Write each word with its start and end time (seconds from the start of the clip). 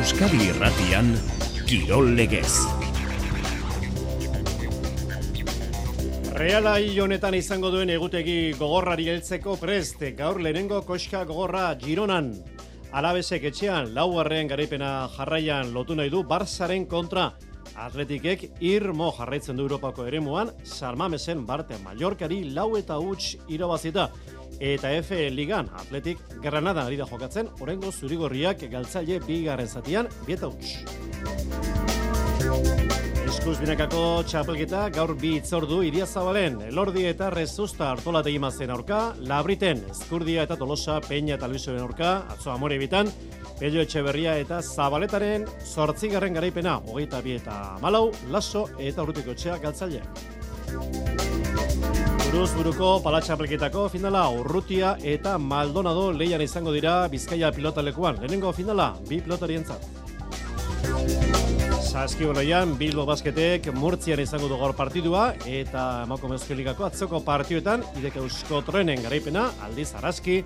Euskadi 0.00 0.46
Irratian 0.48 1.10
Kirol 1.68 2.14
Legez. 2.16 2.62
Reala 6.40 6.78
honetan 7.04 7.36
izango 7.36 7.68
duen 7.68 7.92
egutegi 7.92 8.54
gogorrari 8.56 9.10
heltzeko 9.12 9.58
prest, 9.60 10.00
gaur 10.16 10.40
lehenengo 10.40 10.80
koska 10.88 11.26
gogorra 11.28 11.66
Gironan. 11.82 12.32
Alabesek 12.96 13.44
etxean, 13.50 13.92
laugarren 13.92 14.48
garaipena 14.48 15.10
jarraian 15.18 15.74
lotu 15.74 15.98
nahi 15.98 16.08
du 16.08 16.24
Barzaren 16.24 16.86
kontra. 16.88 17.34
Atletikek 17.78 18.50
irmo 18.60 19.10
jarraitzen 19.16 19.56
du 19.56 19.62
Europako 19.66 20.06
eremuan, 20.06 20.50
Salmamesen 20.64 21.46
Barte 21.46 21.78
Mallorcari 21.84 22.44
lau 22.50 22.76
eta 22.78 22.98
huts 22.98 23.36
irabazita. 23.48 24.10
Eta 24.60 24.90
F 24.98 25.10
Ligan 25.30 25.70
Atletik 25.78 26.18
Granada 26.42 26.86
ari 26.86 26.96
da 27.00 27.06
jokatzen, 27.06 27.48
orengo 27.60 27.92
zurigorriak 27.92 28.66
galtzaile 28.70 29.20
bigarren 29.26 29.68
zatian, 29.68 30.08
bieta 30.26 30.50
huts. 30.50 33.19
Eskuz 33.40 33.56
binakako 33.56 34.00
txapelketa 34.28 34.80
gaur 34.92 35.14
bi 35.16 35.30
itzordu 35.38 35.78
iria 35.88 36.04
zabalen, 36.04 36.58
elordi 36.66 37.06
eta 37.08 37.30
rezusta 37.32 37.86
hartolategi 37.88 38.36
mazen 38.36 38.68
aurka, 38.74 38.98
labriten, 39.30 39.80
eskurdia 39.94 40.42
eta 40.44 40.58
tolosa, 40.60 40.98
peña 41.00 41.38
eta 41.38 41.48
luisoen 41.48 41.78
aurka, 41.80 42.10
atzo 42.34 42.50
amore 42.52 42.76
bitan, 42.76 43.08
Pello 43.56 43.80
Etxeberria 43.80 44.34
eta 44.42 44.60
Zabaletaren 44.60 45.48
sortzigarren 45.64 46.36
garaipena, 46.36 46.76
hogeita 46.84 47.22
bi 47.24 47.38
eta 47.38 47.56
malau, 47.80 48.10
laso 48.28 48.66
eta 48.76 49.08
urrutiko 49.08 49.32
txea 49.32 49.56
galtzaile. 49.64 50.04
Buruz 52.26 52.52
buruko 52.58 52.92
palatxapelketako 53.08 53.88
finala 53.96 54.28
Urrutia 54.36 54.98
eta 55.16 55.38
Maldonado 55.40 56.10
leian 56.12 56.44
izango 56.44 56.76
dira 56.76 57.08
Bizkaia 57.08 57.48
pilotalekuan. 57.56 58.20
Lehenengo 58.20 58.52
finala, 58.52 58.92
bi 59.08 59.24
pilotarientzat. 59.24 59.88
Saskiboloian 61.90 62.76
Bilbo 62.78 63.02
Basketek 63.02 63.64
Murtzian 63.74 64.20
izango 64.22 64.46
du 64.46 64.54
gaur 64.60 64.76
partidua 64.78 65.24
eta 65.50 66.04
Emako 66.04 66.28
Mezkeligako 66.30 66.84
atzoko 66.86 67.18
partioetan 67.26 67.82
idek 67.98 68.20
eusko 68.20 68.60
trenen 68.62 69.02
garaipena 69.02 69.48
aldiz 69.66 69.88
Araski 69.98 70.36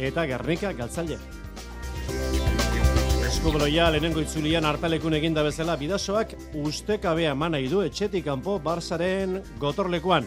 eta 0.00 0.24
Gernika 0.30 0.72
galtzaile. 0.78 1.18
Eskuboloia 3.28 3.90
lehenengo 3.92 4.24
itzulian 4.24 4.64
hartalekun 4.64 5.20
eginda 5.20 5.44
bezala 5.44 5.76
bidasoak 5.76 6.32
ustekabea 6.64 7.34
mana 7.34 7.60
du 7.60 7.84
etxetik 7.84 8.24
kanpo 8.24 8.58
Barsaren 8.58 9.42
gotorlekuan. 9.60 10.24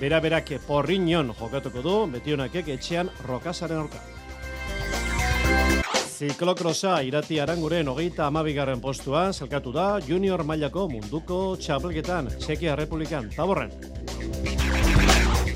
Bera 0.00 0.18
berak 0.18 0.50
porriñon 0.66 1.36
jokatuko 1.38 1.82
du, 1.86 1.98
betionakek 2.10 2.74
etxean 2.74 3.14
rokasaren 3.28 3.86
orka. 3.86 4.02
Ziklokrosa 6.20 6.98
irati 7.08 7.38
aranguren 7.40 7.88
hogeita 7.88 8.26
amabigarren 8.26 8.80
postua 8.84 9.22
zelkatu 9.32 9.70
da 9.72 9.84
junior 10.04 10.42
mailako 10.44 10.82
munduko 10.92 11.38
txapelketan 11.56 12.28
Txekia 12.34 12.74
Republikan 12.76 13.30
taborren. 13.32 13.72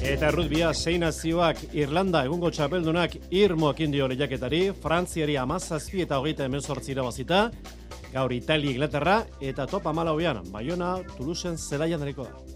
Eta 0.00 0.30
errutbia 0.30 0.72
zein 0.72 1.04
nazioak 1.04 1.60
Irlanda 1.76 2.24
egungo 2.24 2.48
txapeldunak 2.48 3.18
irmoak 3.28 3.84
indio 3.84 4.08
lehiaketari, 4.08 4.62
Frantziari 4.80 5.36
amazazpi 5.36 6.00
eta 6.06 6.22
hogeita 6.22 6.48
emezortzi 6.48 6.96
irabazita, 6.96 7.44
gaur 8.16 8.32
Itali 8.32 8.72
Inglaterra 8.72 9.20
eta 9.44 9.68
topa 9.68 9.92
malauean, 9.92 10.46
Bayona, 10.48 10.96
Toulouseen 11.18 11.60
zelaian 11.60 12.00
dariko 12.00 12.24
da. 12.24 12.53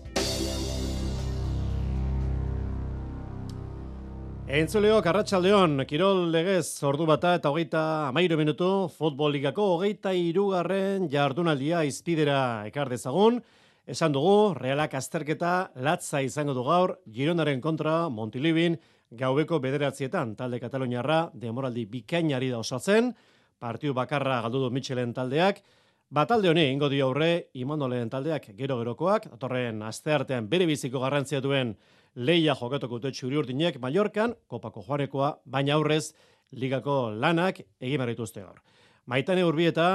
Entzuleok, 4.48 5.04
Arratxaldeon, 5.04 5.82
Kirol 5.84 6.30
legez 6.32 6.80
ordu 6.88 7.04
bata 7.04 7.34
eta 7.36 7.50
hogeita 7.52 7.80
amairu 8.08 8.38
minutu, 8.40 8.68
futbol 8.88 9.34
ligako 9.36 9.66
hogeita 9.74 10.14
irugarren 10.16 11.04
jardunaldia 11.12 11.82
izpidera 11.84 12.64
ekar 12.64 12.88
dezagun. 12.88 13.42
Esan 13.84 14.14
dugu, 14.16 14.54
realak 14.56 14.96
azterketa 14.96 15.74
latza 15.84 16.22
izango 16.24 16.54
du 16.56 16.64
gaur, 16.64 16.94
Gironaren 17.12 17.60
kontra 17.60 18.08
Montilibin 18.08 18.78
gaubeko 19.20 19.58
bederatzietan 19.60 20.32
talde 20.40 20.62
Kataloniarra 20.64 21.26
demoraldi 21.34 21.84
bikainari 21.84 22.48
da 22.48 22.62
osatzen, 22.64 23.12
partiu 23.60 23.92
bakarra 23.92 24.40
galdu 24.46 24.64
du 24.64 24.72
Michelen 24.72 25.12
taldeak, 25.12 25.60
Batalde 26.08 26.48
honi 26.48 26.70
ingo 26.72 26.88
dio 26.88 27.10
aurre 27.10 27.50
Imonoleen 27.60 28.08
taldeak 28.08 28.46
gero-gerokoak, 28.56 29.26
atorren 29.34 29.82
asteartean 29.84 30.48
bere 30.48 30.64
biziko 30.64 31.02
garrantzia 31.02 31.42
duen 31.44 31.74
leia 32.18 32.54
jokatuko 32.58 32.98
dute 32.98 33.14
txuri 33.14 33.38
urdinek 33.38 33.78
Mallorcan, 33.82 34.34
kopako 34.50 34.82
joanekoa, 34.86 35.36
baina 35.46 35.76
aurrez 35.76 36.12
ligako 36.52 37.10
lanak 37.14 37.60
egin 37.80 38.02
barrituzte 38.02 38.42
gaur. 38.42 38.58
Maitane 39.06 39.44
urbieta, 39.46 39.86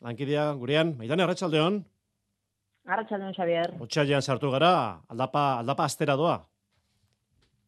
lankidea 0.00 0.52
gurean, 0.60 0.94
Maitane 0.98 1.26
Arratxaldeon. 1.26 1.82
Arratxaldeon, 2.86 3.34
Xavier. 3.34 3.74
Otxailan 3.82 4.22
sartu 4.22 4.50
gara, 4.54 4.72
aldapa, 5.08 5.58
aldapa 5.60 5.86
astera 5.90 6.16
doa. 6.16 6.38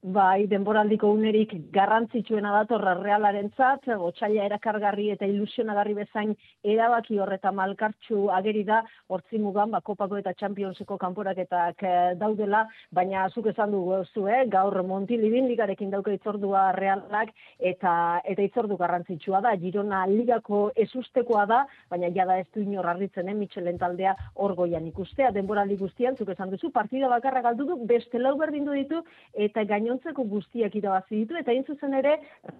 Bai, 0.04 0.44
denboraldiko 0.44 1.08
unerik 1.16 1.54
garrantzitsuena 1.72 2.50
datorra 2.52 2.92
realaren 2.98 3.46
zat, 3.56 3.86
gotxaila 3.88 4.42
erakargarri 4.44 5.06
eta 5.14 5.24
ilusionagarri 5.24 5.94
bezain 5.96 6.34
erabaki 6.60 7.16
horreta 7.16 7.48
malkartxu 7.56 8.26
ageri 8.38 8.66
da, 8.68 8.82
hortzi 9.08 9.40
mugan, 9.40 9.70
ba, 9.72 9.80
kopako 9.80 10.18
eta 10.20 10.34
txampionseko 10.36 10.98
kanporaketak 11.00 11.84
eh, 11.88 12.10
daudela, 12.20 12.66
baina 12.92 13.22
zuk 13.30 13.48
esan 13.54 13.72
dugu 13.72 14.02
zu, 14.12 14.26
eh? 14.28 14.42
gaur 14.52 14.76
Montilibin 14.84 15.48
ligarekin 15.48 15.88
dauka 15.96 16.12
itzordua 16.12 16.66
realak, 16.76 17.32
eta 17.58 17.94
eta 18.28 18.44
itzordu 18.44 18.76
garrantzitsua 18.76 19.40
da, 19.40 19.54
Girona 19.56 20.02
ligako 20.12 20.66
ezustekoa 20.84 21.46
da, 21.48 21.62
baina 21.88 22.12
jada 22.12 22.36
ez 22.42 22.46
du 22.52 22.60
inor 22.60 22.90
arritzen, 22.92 23.32
eh? 23.32 23.38
Michelen 23.40 23.80
taldea 23.80 24.12
orgoian 24.34 24.84
ikustea, 24.92 25.32
denboraldi 25.32 25.80
guztian, 25.80 26.20
zuk 26.20 26.36
esan 26.36 26.52
duzu, 26.52 26.74
partida 26.76 27.08
bakarra 27.08 27.40
galdu 27.48 27.70
du, 27.72 27.80
beste 27.88 28.20
lau 28.20 28.36
berdin 28.36 28.68
du 28.68 28.76
ditu, 28.76 29.00
eta 29.48 29.64
gaino 29.64 29.93
gainontzeko 29.94 30.24
guztiak 30.30 30.74
irabazi 30.78 31.20
ditu 31.20 31.36
eta 31.40 31.52
hain 31.52 31.64
zuzen 31.68 31.94
ere 31.94 32.14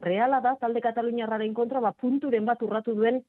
reala 0.06 0.41
da 0.41 0.55
talde 0.61 0.81
Kataluniarraren 0.81 1.55
kontra 1.55 1.81
ba 1.81 1.93
punturen 1.93 2.45
bat 2.47 2.62
urratu 2.62 2.95
duen 2.95 3.22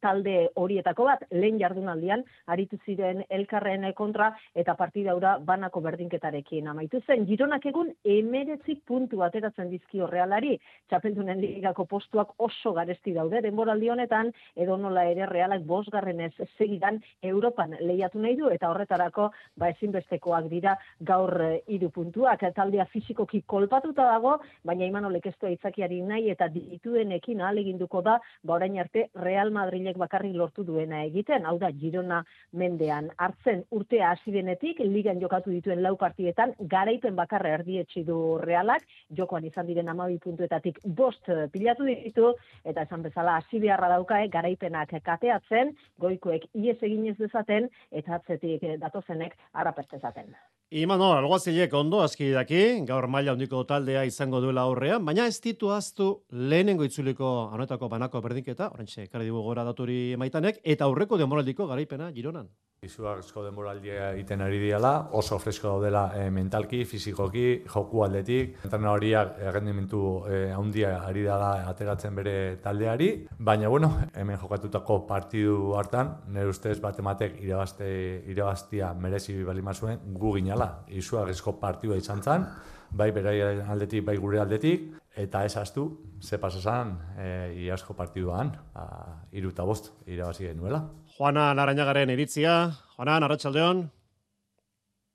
talde 0.00 0.48
horietako 0.54 1.06
bat, 1.08 1.24
lehen 1.30 1.58
jardunaldian, 1.60 2.22
aritu 2.46 2.78
ziren 2.86 3.24
elkarren 3.30 3.86
kontra, 3.96 4.30
eta 4.54 4.74
partida 4.78 5.14
ura 5.16 5.36
banako 5.38 5.80
berdinketarekin 5.84 6.68
amaitu 6.68 7.00
zen. 7.06 7.26
Gironak 7.26 7.66
egun 7.66 7.90
emeretzik 8.04 8.84
puntu 8.86 9.22
ateratzen 9.26 9.70
dizkio 9.70 10.06
realari, 10.06 10.58
txapeldunen 10.88 11.40
ligako 11.40 11.86
postuak 11.90 12.34
oso 12.38 12.72
garesti 12.76 13.14
daude, 13.16 13.42
denboraldi 13.42 13.90
honetan, 13.90 14.32
edo 14.56 14.76
nola 14.76 15.04
ere 15.10 15.26
realak 15.26 15.64
bosgarren 15.66 16.20
ez 16.20 16.32
segidan 16.56 17.00
Europan 17.22 17.76
lehiatu 17.80 18.22
nahi 18.22 18.36
du, 18.38 18.48
eta 18.54 18.70
horretarako 18.70 19.30
ba 19.56 19.70
ezinbestekoak 19.74 20.48
dira 20.50 20.76
gaur 21.00 21.34
eh, 21.42 21.60
hiru 21.66 21.90
puntuak. 21.90 22.44
Taldea 22.54 22.86
fizikoki 22.92 23.42
kolpatuta 23.46 24.06
dago, 24.12 24.38
baina 24.64 24.86
iman 24.86 25.08
olekestu 25.10 25.46
aitzakiari 25.46 26.00
nahi 26.02 26.30
eta 26.30 26.48
dituenekin 26.52 27.42
aleginduko 27.42 28.02
da, 28.02 28.18
ba 28.44 28.58
orain 28.58 28.78
arte 28.78 29.08
Real 29.14 29.50
Madrid 29.50 29.87
Madrilek 29.88 30.00
bakarrik 30.00 30.34
lortu 30.36 30.64
duena 30.64 31.02
egiten, 31.06 31.46
hau 31.46 31.56
da 31.58 31.70
Girona 31.72 32.18
mendean 32.52 33.08
hartzen 33.16 33.62
urtea 33.70 34.10
hasi 34.10 34.32
denetik 34.32 34.80
ligan 34.80 35.20
jokatu 35.20 35.50
dituen 35.50 35.82
lau 35.82 35.96
partietan 35.96 36.52
garaipen 36.60 37.16
bakarra 37.16 37.54
erdietsi 37.56 38.04
du 38.04 38.38
Realak, 38.42 38.84
jokoan 39.16 39.44
izan 39.44 39.66
diren 39.66 39.86
12 39.86 40.18
puntuetatik 40.20 40.80
bost 40.84 41.24
pilatu 41.52 41.84
ditu 41.88 42.34
eta 42.64 42.82
esan 42.82 43.02
bezala 43.02 43.38
hasi 43.38 43.60
beharra 43.60 43.88
dauka 43.88 44.20
eh, 44.22 44.28
garaipenak 44.28 44.92
kateatzen, 45.02 45.74
goikoek 45.98 46.44
ies 46.52 46.78
egin 46.82 47.08
ez 47.08 47.16
dezaten 47.16 47.70
eta 47.90 48.20
atzetik 48.20 48.68
datozenek 48.80 49.36
harrapertzezaten. 49.54 50.34
Imano, 50.68 51.14
alguazilek 51.16 51.72
ondo 51.72 52.02
aski 52.04 52.26
daki, 52.34 52.58
gaur 52.84 53.06
maila 53.08 53.32
hondiko 53.32 53.62
taldea 53.64 54.02
izango 54.04 54.42
duela 54.44 54.66
aurrean, 54.68 55.00
baina 55.00 55.24
ez 55.24 55.38
ditu 55.40 55.70
aztu 55.72 56.08
lehenengo 56.28 56.84
itzuliko 56.84 57.30
anotako 57.56 57.88
banako 57.88 58.20
berdinketa, 58.20 58.68
orantxe, 58.74 59.06
karri 59.08 59.30
dugu 59.30 59.46
gora 59.46 59.64
daturi 59.78 60.16
maitanek, 60.18 60.58
eta 60.64 60.86
aurreko 60.86 61.18
demoraldiko 61.18 61.66
garaipena 61.68 62.10
gironan. 62.12 62.48
Izugarrizko 62.82 63.42
denboraldia 63.42 64.12
egiten 64.12 64.40
ari 64.40 64.60
diala, 64.62 65.10
oso 65.18 65.38
fresko 65.42 65.66
daudela 65.66 66.12
e, 66.14 66.28
mentalki, 66.30 66.84
fizikoki, 66.86 67.64
joku 67.66 68.04
aldetik. 68.04 68.60
Entrena 68.64 68.92
horiak 68.92 69.40
errendimentu 69.42 70.02
e, 70.30 70.52
handia 70.54 70.92
ari 71.02 71.24
dela 71.26 71.66
ateratzen 71.66 72.14
bere 72.14 72.36
taldeari. 72.62 73.10
Baina, 73.38 73.68
bueno, 73.68 73.90
hemen 74.14 74.38
jokatutako 74.38 75.00
partidu 75.08 75.74
hartan, 75.74 76.14
nire 76.30 76.46
ustez 76.52 76.78
bat 76.80 76.98
ematek 77.02 77.40
irabazte, 77.42 77.90
irabaztia 78.30 78.92
merezi 78.94 79.34
balima 79.42 79.74
zuen 79.74 79.98
gu 80.14 80.36
ginala. 80.38 80.84
Izugarrizko 80.86 81.58
partidua 81.58 81.98
izan 81.98 82.22
zen, 82.22 82.46
bai 82.90 83.10
berai 83.12 83.40
aldetik, 83.68 84.04
bai 84.04 84.16
gure 84.16 84.40
aldetik, 84.40 84.88
eta 85.18 85.44
ez 85.44 85.56
astu, 85.56 85.84
ze 86.22 86.38
pasazan, 86.38 86.94
e, 87.18 87.28
iasko 87.66 87.94
partiduan, 87.94 88.52
a, 88.74 88.86
iru 89.32 89.50
eta 89.50 89.64
bost, 89.64 89.92
irabazi 90.06 90.46
genuela. 90.46 90.84
Juana 91.16 91.52
Narañagaren 91.54 92.10
iritzia. 92.14 92.70
Juana, 92.96 93.18
Arratxaldeon. 93.26 93.84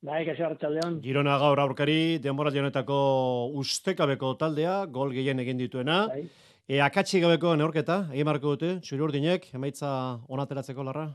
Bai, 0.04 0.26
kaixo 0.28 0.46
Arratxaldeon. 0.46 1.00
Girona 1.04 1.38
gaur 1.40 1.60
aurkari, 1.60 2.20
denbora 2.20 2.52
honetako 2.52 3.52
ustekabeko 3.56 4.36
taldea, 4.36 4.86
gol 4.86 5.12
gehien 5.12 5.40
egin 5.40 5.58
dituena. 5.58 6.08
Bai. 6.08 6.28
E, 6.68 6.80
akatsi 6.80 7.20
gabeko 7.20 7.56
neorketa, 7.56 8.08
egin 8.12 8.26
marko 8.26 8.56
dute, 8.56 8.80
txuri 8.84 9.04
urdinek, 9.04 9.50
emaitza 9.56 10.20
onateratzeko 10.30 10.84
larra? 10.84 11.10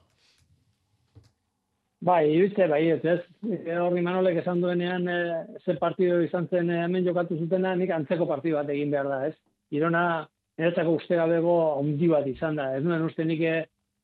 Bai, 2.00 2.28
iritze, 2.30 2.68
bai, 2.70 2.84
ez, 2.92 3.00
ez. 3.02 3.20
E, 3.42 3.74
Horri 3.74 4.02
manolek 4.06 4.36
esan 4.38 4.60
duenean, 4.62 5.08
e, 5.10 5.16
ze 5.64 5.74
partido 5.80 6.20
izan 6.22 6.46
zen 6.46 6.70
e, 6.70 6.82
hemen 6.84 7.04
jokatu 7.04 7.38
zutena, 7.42 7.72
nik 7.74 7.90
antzeko 7.90 8.26
partido 8.26 8.60
bat 8.60 8.68
egin 8.70 8.92
behar 8.92 9.08
da, 9.10 9.18
ez. 9.26 9.34
Irona, 9.74 10.02
niretzako 10.60 10.94
uste 11.00 11.16
gabego 11.18 11.56
ondi 11.80 12.06
bat 12.12 12.26
izan 12.30 12.54
da. 12.60 12.68
Ez 12.76 12.84
nuen 12.84 13.02
uste 13.02 13.24
nik 13.26 13.42
e, 13.42 13.54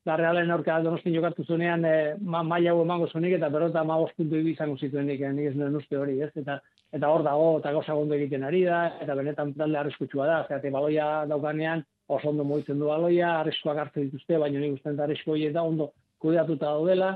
la 0.05 0.17
realen 0.19 0.51
aurka 0.51 0.81
donostin 0.83 1.15
jokatu 1.15 1.45
zunean, 1.47 1.85
e, 1.87 1.93
ma, 2.19 2.41
maila 2.43 2.73
emango 2.83 3.07
zunik, 3.07 3.37
eta 3.37 3.49
berota 3.53 3.83
ma 3.87 3.97
puntu 4.17 4.41
izango 4.43 4.75
zituen 4.75 5.07
nik, 5.07 5.21
e, 5.21 5.31
nik 5.31 5.53
ez 5.53 5.55
nuen 5.55 5.77
uste 5.79 5.97
hori, 5.97 6.19
ez. 6.21 6.33
Eta, 6.35 6.59
eta 6.91 7.11
hor 7.11 7.23
dago, 7.23 7.45
eta 7.61 7.71
gauza 7.77 7.95
gondo 7.95 8.15
egiten 8.15 8.43
ari 8.43 8.65
da, 8.67 8.81
eta 9.05 9.15
benetan 9.15 9.53
talde 9.53 9.79
arriskutsua 9.79 10.27
da, 10.27 10.41
zeate 10.49 10.69
baloia 10.69 11.23
daukanean, 11.31 11.85
oso 12.11 12.27
ondo 12.33 12.43
moitzen 12.43 12.79
du 12.79 12.91
baloia, 12.91 13.37
arriskuak 13.39 13.79
hartzen 13.85 14.09
dituzte, 14.09 14.37
baina 14.37 14.59
nik 14.59 14.75
uste 14.81 14.91
arrisko 14.99 15.39
eta 15.39 15.63
ondo 15.63 15.93
kudeatuta 16.19 16.75
daudela, 16.75 17.13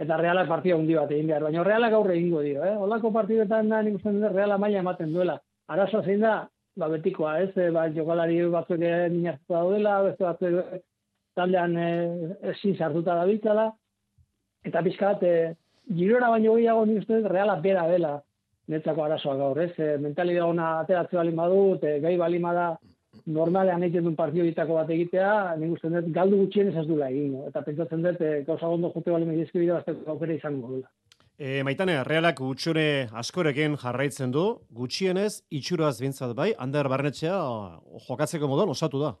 eta 0.00 0.16
realak 0.16 0.48
partida 0.48 0.76
hundi 0.78 0.96
bat 0.96 1.10
egin 1.12 1.28
behar, 1.28 1.44
baina 1.44 1.64
realak 1.66 1.92
aurre 1.92 2.16
egingo 2.16 2.40
dio, 2.44 2.64
eh? 2.64 2.76
Olako 2.86 3.10
partidetan 3.12 3.68
da 3.68 3.82
nik 3.84 3.98
uste 3.98 4.12
reala 4.32 4.56
maila 4.58 4.80
ematen 4.80 5.12
duela. 5.12 5.36
Arazo 5.68 6.00
zein 6.02 6.24
da, 6.24 6.36
ba 6.80 6.88
betikoa, 6.88 7.34
ez? 7.44 7.50
E, 7.56 7.68
ba, 7.74 7.84
jokalari 7.92 8.38
batzuk 8.54 8.80
minaztuta 8.80 9.58
daudela, 9.58 9.98
beste 10.08 10.24
batzuk 10.24 10.80
taldean 11.36 11.76
eh, 11.76 12.32
ezin 12.54 12.78
sartuta 12.78 13.18
da 13.18 13.26
biltzala, 13.28 13.68
eta 14.64 14.82
pizkat, 14.86 15.22
e, 15.22 15.52
girora 16.00 16.32
baino 16.32 16.56
gehiago 16.56 16.86
nik 16.88 17.04
uste 17.04 17.20
reala 17.28 17.60
bera 17.60 17.86
dela 17.90 18.16
netzako 18.70 19.04
arazoa 19.04 19.36
gaur, 19.36 19.60
ez? 19.66 19.72
E, 19.76 19.96
mentalidea 20.00 20.46
ona 20.46 20.72
ateratzen 20.80 21.20
balin 21.20 21.36
badut, 21.42 21.84
e, 21.84 21.98
gai 22.00 22.16
balin 22.16 22.48
da 22.56 22.70
normalean 23.26 23.82
egiten 23.82 24.06
duen 24.06 24.16
partio 24.18 24.44
ditako 24.46 24.78
bat 24.78 24.90
egitea, 24.94 25.30
nik 25.60 25.76
uste 25.76 25.90
dut, 25.92 26.10
galdu 26.14 26.40
gutxien 26.44 26.70
ez 26.72 26.86
dula 26.88 27.10
egin, 27.10 27.36
eta 27.48 27.62
pentsatzen 27.66 28.04
dut, 28.06 28.20
e, 28.20 28.42
gauza 28.46 28.70
gondo 28.70 28.92
jute 28.94 29.14
bali 29.14 29.28
medizki 29.28 29.62
bidea, 29.62 29.80
bazteko 29.80 30.14
aukera 30.14 30.36
izango 30.36 30.74
dula. 30.74 30.90
E, 31.40 31.62
maitane, 31.64 31.96
realak 32.04 32.42
gutxure 32.42 33.08
askorekin 33.16 33.78
jarraitzen 33.80 34.32
du, 34.34 34.44
gutxienez, 34.76 35.42
itxuraz 35.48 35.96
bintzat 36.02 36.34
bai, 36.36 36.50
Ander 36.58 36.88
Barnetxea 36.92 37.36
jokatzeko 38.08 38.50
moduan 38.50 38.74
osatu 38.74 39.00
da. 39.00 39.14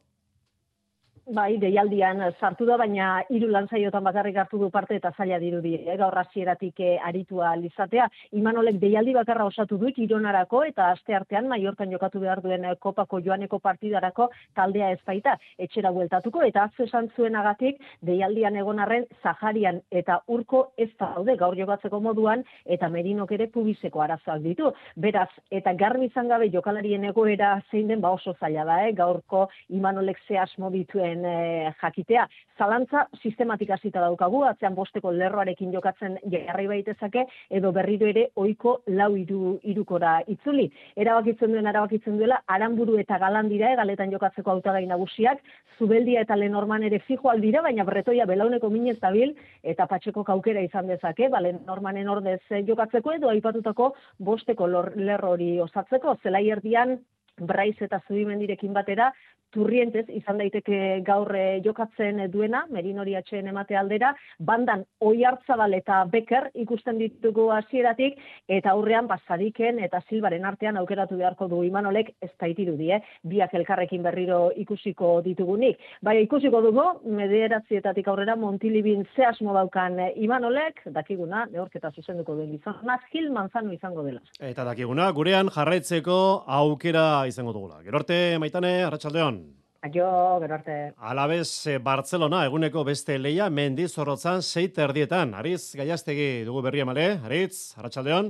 Bai, 1.30 1.60
deialdian 1.62 2.18
sartu 2.40 2.66
da, 2.66 2.74
baina 2.80 3.20
hiru 3.30 3.46
lanzaiotan 3.54 4.02
bakarrik 4.02 4.38
hartu 4.40 4.58
du 4.58 4.66
parte 4.74 4.96
eta 4.96 5.12
zaila 5.14 5.36
dirudi, 5.38 5.76
eh? 5.78 5.94
gaur 5.98 6.16
hasieratik 6.18 6.80
eh, 6.82 6.96
aritua 7.06 7.52
lizatea. 7.60 8.08
Imanolek 8.34 8.80
deialdi 8.82 9.14
bakarra 9.14 9.44
osatu 9.46 9.78
du 9.78 9.92
Ironarako 9.94 10.64
eta 10.66 10.88
aste 10.90 11.14
artean 11.14 11.46
Mallorcan 11.46 11.92
jokatu 11.92 12.18
behar 12.24 12.42
duen 12.42 12.64
eh, 12.64 12.74
kopako 12.80 13.20
joaneko 13.22 13.60
partidarako 13.60 14.26
taldea 14.56 14.88
ez 14.90 14.98
baita 15.06 15.36
etxera 15.58 15.92
bueltatuko 15.92 16.42
eta 16.42 16.64
az 16.64 16.86
esan 16.88 17.10
zuenagatik 17.14 17.78
deialdian 18.02 18.56
egonarren 18.56 19.06
Zaharian 19.22 19.80
eta 19.90 20.18
Urko 20.26 20.72
ez 20.76 20.90
daude 20.98 21.36
gaur 21.36 21.54
jokatzeko 21.54 22.00
moduan 22.00 22.42
eta 22.64 22.88
Merinok 22.88 23.36
ere 23.38 23.46
pubizeko 23.46 24.02
arazoak 24.02 24.42
ditu. 24.42 24.72
Beraz, 24.96 25.30
eta 25.50 25.74
garbi 25.74 26.10
izan 26.10 26.26
gabe 26.26 26.50
jokalarien 26.50 27.04
egoera 27.04 27.60
zein 27.70 27.86
den 27.86 28.00
ba 28.00 28.10
oso 28.18 28.34
zaila 28.40 28.64
da, 28.64 28.82
eh? 28.88 28.92
gaurko 28.98 29.46
Imanolek 29.68 30.18
ze 30.26 30.38
asmo 30.38 30.74
dituen 30.74 31.19
e, 31.24 31.72
jakitea. 31.80 32.26
Zalantza 32.58 33.06
sistematik 33.22 33.70
hasita 33.70 34.00
daukagu, 34.04 34.42
atzean 34.44 34.74
bosteko 34.74 35.12
lerroarekin 35.12 35.72
jokatzen 35.72 36.18
jarri 36.32 36.66
baitezake, 36.70 37.24
edo 37.50 37.72
berriro 37.72 38.08
ere 38.10 38.26
oiko 38.36 38.80
lau 38.86 39.10
iru, 39.16 39.58
irukora 39.72 40.18
itzuli. 40.28 40.68
Erabakitzen 40.96 41.52
duen, 41.54 41.68
erabakitzen 41.70 42.18
duela, 42.20 42.40
aranburu 42.46 42.98
eta 43.02 43.18
galandira, 43.22 43.72
egaletan 43.76 44.12
jokatzeko 44.12 44.54
autagai 44.56 44.84
nagusiak, 44.86 45.40
zubeldia 45.78 46.24
eta 46.26 46.36
lenorman 46.36 46.84
ere 46.88 47.00
fijo 47.06 47.30
aldira, 47.32 47.62
baina 47.62 47.84
bretoia 47.84 48.26
belauneko 48.26 48.70
minez 48.70 48.98
dabil, 49.00 49.36
eta 49.62 49.86
patxeko 49.86 50.24
kaukera 50.24 50.60
izan 50.66 50.90
dezake, 50.90 51.28
bale 51.28 51.54
normanen 51.66 52.08
ordez 52.08 52.40
jokatzeko, 52.66 53.16
edo 53.16 53.30
aipatutako 53.30 53.94
bosteko 54.18 54.68
lerro 54.96 55.36
hori 55.36 55.54
osatzeko, 55.60 56.18
zelai 56.22 56.48
erdian, 56.50 56.98
Braiz 57.40 57.76
eta 57.80 58.00
Zubimendirekin 58.06 58.74
batera, 58.76 59.10
turrientez 59.54 60.06
izan 60.14 60.38
daiteke 60.40 61.00
gaur 61.06 61.30
eh, 61.36 61.60
jokatzen 61.64 62.22
duena, 62.32 62.64
Merinori 62.70 63.16
atxeen 63.18 63.48
emate 63.50 63.76
aldera, 63.76 64.12
bandan 64.38 64.84
oi 65.00 65.24
hartzabal 65.24 65.74
eta 65.74 66.02
beker 66.10 66.50
ikusten 66.64 66.98
ditugu 67.00 67.48
hasieratik 67.54 68.18
eta 68.48 68.74
aurrean 68.74 69.08
basadiken 69.10 69.80
eta 69.84 70.02
silbaren 70.08 70.44
artean 70.48 70.78
aukeratu 70.80 71.18
beharko 71.20 71.48
du 71.50 71.62
imanolek 71.66 72.12
ez 72.22 72.30
taitiru 72.38 72.76
die, 72.78 72.94
eh? 72.96 73.18
biak 73.26 73.54
elkarrekin 73.54 74.02
berriro 74.02 74.40
ikusiko 74.56 75.12
ditugunik. 75.24 75.78
Bai, 76.02 76.20
ikusiko 76.24 76.62
dugu, 76.64 76.86
mederatzietatik 77.04 78.08
aurrera 78.08 78.36
Montilibin 78.36 79.06
ze 79.14 79.26
asmo 79.26 79.54
daukan 79.56 79.98
eh, 79.98 80.12
imanolek, 80.24 80.82
dakiguna, 80.94 81.46
neorketa 81.52 81.92
zuzenduko 81.94 82.36
duen 82.38 82.54
izan, 82.54 82.80
Gil 83.10 83.30
Manzano 83.34 83.72
izango 83.72 84.04
dela. 84.06 84.20
Eta 84.40 84.64
dakiguna, 84.64 85.10
gurean 85.16 85.50
jarraitzeko 85.52 86.18
aukera 86.60 87.26
izango 87.30 87.54
dugula. 87.56 87.80
Gerorte, 87.86 88.38
maitane, 88.38 88.80
arratsaldeon. 88.86 89.39
Aio, 89.82 90.38
gero 90.40 90.54
arte. 90.54 90.92
Alabez, 90.98 91.66
eh, 91.66 91.78
Barcelona, 91.78 92.42
eguneko 92.44 92.82
beste 92.84 93.14
leia, 93.18 93.46
mendi 93.48 93.86
zorrotzan, 93.88 94.42
seit 94.42 94.76
erdietan. 94.76 95.32
Ariz, 95.32 95.72
gaiastegi 95.74 96.44
dugu 96.44 96.60
berri 96.66 96.82
amale. 96.84 97.06
Aritz, 97.24 97.78
Arratxaldeon. 97.78 98.28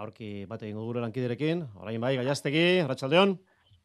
Aurki 0.00 0.46
bate 0.48 0.70
ingo 0.70 0.86
gure 0.86 1.04
lankiderekin. 1.04 1.66
Orain 1.76 2.00
bai, 2.00 2.16
gaiastegi, 2.16 2.80
Arratxaldeon. 2.86 3.36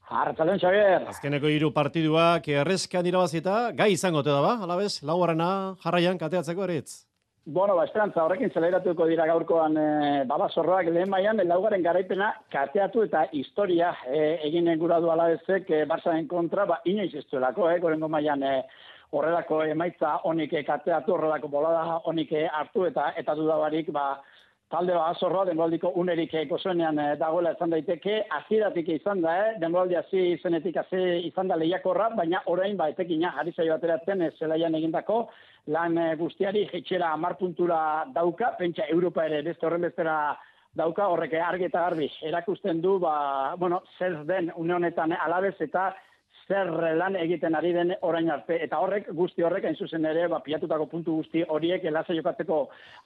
Arratxaldeon, 0.07 0.63
Xavier. 0.63 1.09
Azkeneko 1.11 1.51
hiru 1.51 1.73
partiduak 1.75 2.47
errezkan 2.47 3.05
irabazita, 3.05 3.73
gai 3.75 3.91
izango 3.97 4.23
te 4.23 4.31
da 4.31 4.39
ba, 4.39 4.59
alabez, 4.63 5.01
laugarrena 5.03 5.75
jarraian 5.83 6.17
kateatzeko, 6.21 6.63
Aritz. 6.63 7.03
Bueno, 7.45 7.75
ba, 7.75 7.83
esperantza 7.83 8.23
horrekin 8.23 8.53
zeleratuko 8.55 9.03
dira 9.09 9.25
gaurkoan 9.27 9.73
e, 9.75 9.87
babazorroak. 10.29 10.87
Lehen 10.95 11.09
maian, 11.11 11.41
laugaren 11.43 11.83
garaipena 11.83 12.29
kateatu 12.53 13.03
eta 13.03 13.25
historia 13.35 13.89
e, 14.07 14.21
egin 14.47 14.69
gura 14.79 15.01
du 15.03 15.11
alabezek 15.11 15.67
e, 15.67 15.81
Barsaren 15.89 16.29
kontra, 16.31 16.63
ba, 16.69 16.77
inoiz 16.87 17.09
ez 17.19 17.25
duelako, 17.27 17.67
e, 17.67 17.81
gorengo 17.83 18.07
maian 18.07 18.45
e, 18.47 18.53
horrelako 19.11 19.59
emaitza 19.73 20.13
honik 20.29 20.55
kateatu, 20.69 21.17
horrelako 21.17 21.49
bolada 21.51 21.99
honik 22.07 22.31
hartu 22.47 22.87
eta 22.87 23.11
eta 23.19 23.35
dudabarik, 23.35 23.91
ba, 23.91 24.05
talde 24.73 24.93
ba, 24.95 25.09
azorroa, 25.13 25.45
denboaldiko 25.45 25.91
unerik 26.01 26.33
gozoenean 26.49 26.97
e, 26.99 27.07
dagoela 27.21 27.53
izan 27.53 27.73
daiteke, 27.75 28.15
aziratik 28.39 28.89
izan 28.95 29.21
da, 29.21 29.35
eh? 29.43 29.51
denboaldi 29.61 29.99
hazi 29.99 30.23
izenetik 30.33 30.79
hazi 30.81 31.01
izan 31.27 31.51
da 31.51 31.57
lehiakorra, 31.61 32.09
baina 32.17 32.41
orain 32.53 32.77
ba, 32.79 32.89
etekina, 32.93 33.35
ari 33.39 33.53
zai 33.53 33.67
bateratzen, 33.69 34.23
ez 34.25 34.33
zelaian 34.39 34.73
egindako, 34.79 35.19
lan 35.75 35.97
eh, 35.97 36.15
guztiari 36.19 36.65
jetxera 36.71 37.11
amar 37.13 37.37
puntura 37.37 37.77
dauka, 38.15 38.55
pentsa 38.57 38.89
Europa 38.89 39.27
ere 39.29 39.43
beste 39.45 39.69
horren 39.69 39.85
bestera 39.85 40.15
dauka, 40.75 41.05
horrek 41.13 41.37
argi 41.37 41.69
eta 41.69 41.85
garbi 41.85 42.09
erakusten 42.25 42.81
du, 42.81 42.97
ba, 43.03 43.53
bueno, 43.61 43.83
zer 43.99 44.23
den 44.25 44.49
une 44.57 44.73
honetan 44.73 45.13
alabez 45.19 45.55
eta 45.61 45.91
zer 46.47 46.69
lan 46.97 47.15
egiten 47.15 47.55
ari 47.55 47.71
den 47.73 47.93
orain 48.01 48.29
arte. 48.31 48.57
Eta 48.65 48.79
horrek, 48.83 49.07
guzti 49.15 49.43
horrek, 49.43 49.65
hain 49.65 49.75
zuzen 49.75 50.05
ere, 50.05 50.27
ba, 50.31 50.41
piatutako 50.45 50.87
puntu 50.91 51.15
guzti 51.21 51.43
horiek 51.47 51.85
elasa 51.85 52.15
jokatzeko 52.17 52.59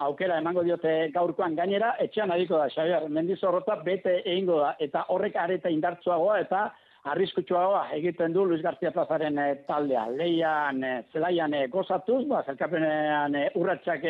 aukera 0.08 0.39
emango 0.41 0.63
diote 0.63 0.96
gaurkoan 1.13 1.56
gainera, 1.56 1.94
etxean 2.00 2.32
adiko 2.32 2.58
da, 2.58 2.70
Xabier, 2.74 3.08
mendizorrota 3.10 3.77
bete 3.86 4.22
egingo 4.24 4.62
da, 4.63 4.74
eta 4.79 5.06
horrek 5.13 5.36
areta 5.36 5.70
indartsuagoa, 5.74 6.39
eta 6.46 6.63
arriskutsuagoa 7.08 7.86
egiten 7.96 8.34
du 8.34 8.44
Luis 8.46 8.62
García 8.62 8.91
Plazaren 8.91 9.38
e, 9.39 9.51
taldea. 9.67 10.08
Leian, 10.12 10.84
e, 10.84 10.96
zelaian 11.13 11.53
e, 11.53 11.67
gozatuz, 11.72 12.25
ba, 12.27 12.44
zelkapenean 12.50 13.36
e, 13.36 13.46
urratxak 13.56 14.10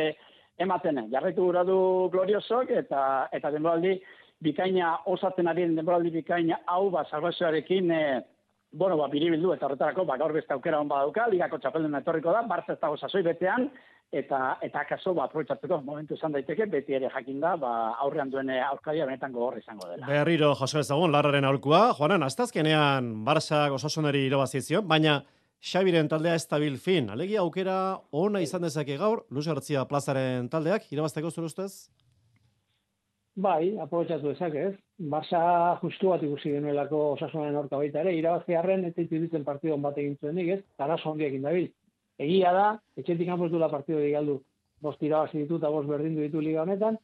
ematen. 0.58 1.04
Jarraitu 1.12 1.46
gura 1.46 1.64
du 1.68 1.78
gloriosok 2.14 2.72
eta 2.80 3.02
eta 3.34 3.52
denboraldi 3.54 4.00
bikaina 4.44 4.98
osatzen 5.14 5.48
ari 5.50 5.66
den 5.66 5.78
denboraldi 5.78 6.12
bikaina 6.14 6.60
hau 6.74 6.90
ba 6.94 7.06
salvazioarekin 7.10 7.92
e, 7.92 8.02
bueno, 8.72 8.98
ba, 8.98 9.08
biribildu 9.12 9.54
eta 9.54 9.66
horretarako, 9.68 10.06
ba, 10.06 10.18
gaur 10.18 10.34
beste 10.34 10.54
aukera 10.54 10.80
hon 10.80 10.90
badauka, 10.90 11.28
ligako 11.32 11.60
txapeldun 11.60 12.00
etorriko 12.02 12.34
da, 12.36 12.42
barza 12.48 12.74
ez 12.74 12.82
dago 12.82 12.98
sasoi 12.98 13.24
betean, 13.24 13.70
eta 14.12 14.58
eta 14.64 14.82
akaso 14.86 15.14
ba 15.14 15.26
aprobetxatzeko 15.26 15.82
momentu 15.84 16.16
izan 16.16 16.32
daiteke 16.32 16.66
beti 16.72 16.96
ere 16.96 17.10
jakin 17.12 17.42
da 17.44 17.56
ba 17.60 17.72
aurrean 18.06 18.30
duen 18.32 18.50
aurkaria 18.50 19.06
benetan 19.06 19.34
gogor 19.34 19.58
izango 19.60 19.88
dela. 19.90 20.08
Berriro 20.08 20.54
jaso 20.56 20.80
ezagun 20.80 21.12
larraren 21.12 21.46
aurkua, 21.46 21.94
Juanan 21.98 22.24
astazkenean 22.24 23.26
Barça 23.26 23.68
Osasoneri 23.74 24.26
irabazizion, 24.28 24.88
baina 24.88 25.24
Xabiren 25.60 26.08
taldea 26.08 26.36
estabil 26.38 26.78
fin. 26.78 27.10
Alegia 27.10 27.42
aukera 27.42 27.98
ona 28.12 28.42
izan 28.42 28.62
dezake 28.62 28.98
gaur 28.98 29.26
Luis 29.30 29.48
García 29.48 29.84
Plazaren 29.90 30.48
taldeak 30.50 30.86
irabazteko 30.94 31.32
zure 31.32 31.50
ustez? 31.50 31.90
Bai, 33.38 33.78
aprobetxatu 33.78 34.32
ezak 34.34 34.56
ez. 34.58 34.72
Barça 35.14 35.40
justu 35.82 36.10
bat 36.10 36.24
ikusi 36.26 36.56
genuelako 36.56 37.02
osasunen 37.16 37.56
aurka 37.56 37.78
baita 37.78 38.02
ere, 38.02 38.16
irabaziarren 38.18 38.86
eta 38.88 39.04
itibitzen 39.04 39.44
partidon 39.46 39.84
bat 39.84 39.98
egin 39.98 40.16
zuenik 40.18 40.56
ez, 40.56 40.62
tarazo 40.78 41.12
hondiak 41.12 41.36
indabil 41.38 41.68
egia 42.18 42.54
da, 42.54 42.68
etxetik 42.98 43.28
kanpo 43.30 43.48
la 43.48 43.70
partido 43.70 44.00
de 44.00 44.12
galdu. 44.12 44.42
Bost 44.82 45.02
irabazi 45.02 45.40
ditu 45.40 45.58
eta 45.58 45.70
bost 45.70 45.88
berdindu 45.90 46.22
ditu 46.22 46.42
liga 46.42 46.62
honetan, 46.62 46.98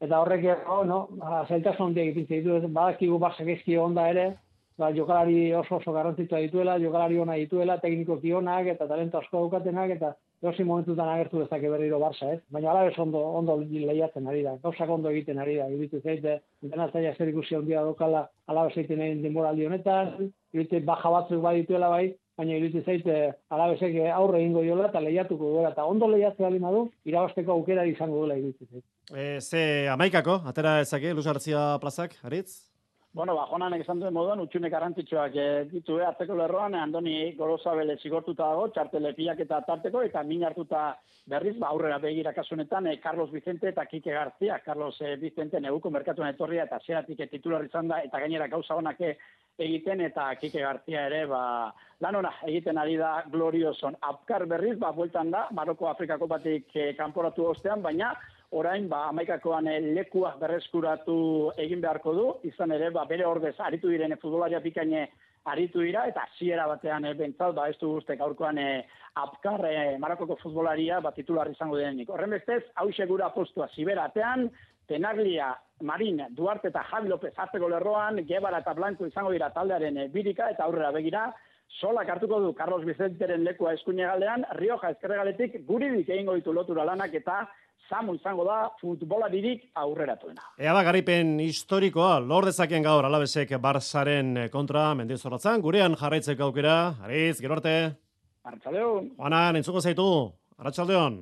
eta 0.00 0.20
horrek 0.20 0.44
oh, 0.68 0.84
no, 0.84 1.08
ba, 1.18 1.44
zailtasun 1.48 1.88
handia 1.88 2.04
egiten 2.04 2.44
ditu, 2.44 2.68
badakigu 2.68 3.18
basak 3.18 3.48
ezki 3.48 3.76
onda 3.76 4.08
ere, 4.08 4.36
ba, 4.78 4.92
jokalari 4.94 5.52
oso 5.54 5.76
oso 5.76 5.92
garrantzitsua 5.92 6.40
dituela, 6.40 6.78
jokalari 6.78 7.18
ona 7.18 7.34
dituela, 7.34 7.78
tekniko 7.78 8.20
kionak 8.20 8.66
eta 8.66 8.86
talento 8.86 9.18
asko 9.18 9.44
daukatenak, 9.44 9.90
eta 9.96 10.14
dosi 10.42 10.64
momentutan 10.64 11.08
agertu 11.08 11.40
dezake 11.42 11.70
berriro 11.70 11.98
Barça, 12.02 12.32
ez? 12.34 12.40
Baina 12.54 12.70
alabez 12.70 12.98
ondo, 12.98 13.22
ondo 13.40 13.56
lehiatzen 13.58 14.28
ari 14.30 14.44
da, 14.46 14.54
gauzak 14.62 14.90
ondo 14.90 15.10
egiten 15.10 15.38
ari 15.42 15.56
da, 15.58 15.66
iruditu 15.72 16.00
zeite, 16.04 16.38
dena 16.62 16.88
zaila 16.92 17.14
zer 17.16 17.32
ikusi 17.32 17.58
handia 17.58 17.82
dokala 17.86 18.28
alabez 18.46 18.76
egiten 18.76 19.02
egin 19.02 19.22
denboraldi 19.26 19.66
honetan, 19.66 20.30
iruditu 20.54 20.84
baja 20.86 21.12
batzuk 21.16 21.42
bai 21.42 21.56
dituela 21.60 21.90
bai, 21.90 22.14
baina 22.38 22.54
iruditu 22.54 22.84
zeite 22.86 23.18
alabezek 23.50 23.98
aurre 24.14 24.42
egingo 24.44 24.62
diola 24.62 24.88
eta 24.92 25.02
lehiatuko 25.02 25.52
duela, 25.56 25.74
eta 25.74 25.84
ondo 25.90 26.08
lehiatzen 26.12 26.46
ari 26.46 26.62
du, 26.62 26.86
irabasteko 27.04 27.52
aukera 27.58 27.84
izango 27.90 28.22
duela 28.22 28.38
iruditu 28.38 28.66
zeite. 28.70 28.88
E, 29.10 29.40
ze 29.40 29.88
amaikako, 29.90 30.42
atera 30.46 30.80
ezake, 30.80 31.14
Luz 31.14 31.26
Garzia 31.26 31.78
plazak, 31.82 32.14
Aritz? 32.22 32.67
Bueno, 33.12 33.34
ba, 33.34 33.46
jonan 33.48 33.72
esan 33.72 34.02
duen 34.02 34.12
moduan, 34.12 34.40
utxunek 34.44 34.70
garrantzitsuak 34.70 35.36
e, 35.40 35.44
ditu, 35.70 35.96
e, 35.96 36.04
atzeko 36.04 36.34
lerroan, 36.36 36.74
Andoni 36.76 37.32
Gorozabele 37.38 37.96
zigortuta 38.02 38.50
dago, 38.50 38.66
txartele 38.74 39.14
piak 39.16 39.40
eta 39.46 39.62
tarteko, 39.64 40.02
eta 40.04 40.22
min 40.28 40.44
hartuta 40.44 40.82
berriz, 41.32 41.54
ba, 41.56 41.70
aurrera 41.72 41.96
begira 42.04 42.34
kasunetan, 42.36 42.86
e, 42.86 42.98
Carlos 43.00 43.32
Vicente 43.32 43.72
eta 43.72 43.86
Kike 43.88 44.12
Garzia, 44.12 44.60
Carlos 44.60 45.00
e, 45.00 45.16
Vicente 45.16 45.60
neguko 45.60 45.90
merkatuan 45.90 46.34
etorria, 46.34 46.68
eta 46.68 46.82
zeratik 46.84 47.24
titular 47.32 47.64
izan 47.64 47.88
da, 47.88 48.02
eta 48.04 48.20
gainera 48.20 48.46
gauza 48.52 48.76
honak 48.76 49.00
egiten, 49.00 50.04
eta 50.04 50.28
Kike 50.36 50.60
Garzia 50.60 51.06
ere, 51.08 51.24
ba, 51.32 51.42
lan 52.04 52.20
ona, 52.20 52.34
egiten 52.46 52.76
ari 52.76 53.00
da 53.00 53.22
glorioson. 53.32 53.96
Apkar 54.04 54.44
berriz, 54.46 54.76
ba, 54.78 54.92
bueltan 54.92 55.32
da, 55.32 55.46
Maroko 55.56 55.88
Afrikako 55.88 56.28
batik 56.28 56.76
e, 56.76 56.92
kanporatu 57.00 57.48
ostean, 57.56 57.80
baina, 57.80 58.12
orain 58.50 58.88
ba 58.88 59.08
amaikakoan 59.08 59.66
eh, 59.68 59.80
lekua 59.94 60.36
berreskuratu 60.40 61.52
egin 61.56 61.80
beharko 61.80 62.14
du. 62.14 62.28
Izan 62.48 62.72
ere 62.72 62.90
ba 62.90 63.04
bere 63.04 63.26
ordez 63.26 63.54
aritu 63.58 63.90
diren 63.92 64.16
futbolaria 64.22 64.60
bikaine 64.60 65.08
aritu 65.48 65.82
dira 65.84 66.06
eta 66.08 66.24
hasiera 66.26 66.66
batean 66.68 67.04
e, 67.04 67.14
bentsat 67.14 67.54
ba 67.56 67.68
ez 67.70 67.76
du 67.80 67.94
uste 67.96 68.16
gaurkoan 68.16 68.58
e, 68.58 68.68
apkar 69.22 69.64
e, 69.68 69.98
Marokoko 69.98 70.36
futbolaria 70.42 71.00
ba 71.00 71.12
titular 71.16 71.50
izango 71.50 71.78
denik 71.78 72.10
horren 72.10 72.34
bestez 72.36 72.62
hau 72.76 72.90
segura 72.92 73.30
postua 73.34 73.68
siberatean 73.74 74.50
Tenaglia, 74.88 75.50
Marin, 75.84 76.22
Duarte 76.32 76.70
eta 76.70 76.80
Javi 76.88 77.10
López 77.10 77.34
hartzeko 77.36 77.68
lerroan, 77.68 78.22
Gebara 78.24 78.62
eta 78.62 78.72
Blanco 78.72 79.04
izango 79.04 79.34
dira 79.34 79.50
taldearen 79.52 79.98
birika 80.14 80.46
eta 80.48 80.64
aurrera 80.64 80.94
begira, 80.94 81.26
solak 81.80 82.08
hartuko 82.08 82.40
du 82.40 82.52
Carlos 82.56 82.84
Vicenteren 82.86 83.44
lekua 83.44 83.74
eskuine 83.76 84.06
galdean, 84.08 84.44
Rioja 84.58 84.90
ezkerregaletik 84.94 85.60
guridik 85.66 86.08
egingo 86.08 86.34
ditu 86.38 86.52
lotura 86.52 86.84
lanak 86.88 87.14
eta 87.14 87.46
Samu 87.88 88.12
izango 88.18 88.44
da 88.44 88.66
futbolaririk 88.82 89.62
aurreratuena. 89.80 90.42
Ea 90.60 90.74
da 90.76 90.82
garipen 90.84 91.38
historikoa, 91.40 92.18
lor 92.20 92.44
dezaken 92.44 92.84
gaur 92.84 93.06
alabesek 93.08 93.54
Barzaren 93.64 94.34
kontra 94.52 94.90
mendizorratzan, 94.98 95.62
gurean 95.64 95.96
jarraitzeko 95.96 96.50
aukera, 96.50 96.74
Aritz, 97.06 97.38
gero 97.40 97.56
arte. 97.56 97.74
Arratxaldeon. 98.44 99.08
Juana, 99.16 99.40
nintzuko 99.56 99.80
zaitu, 99.80 100.06
Arratxaldeon. 100.60 101.16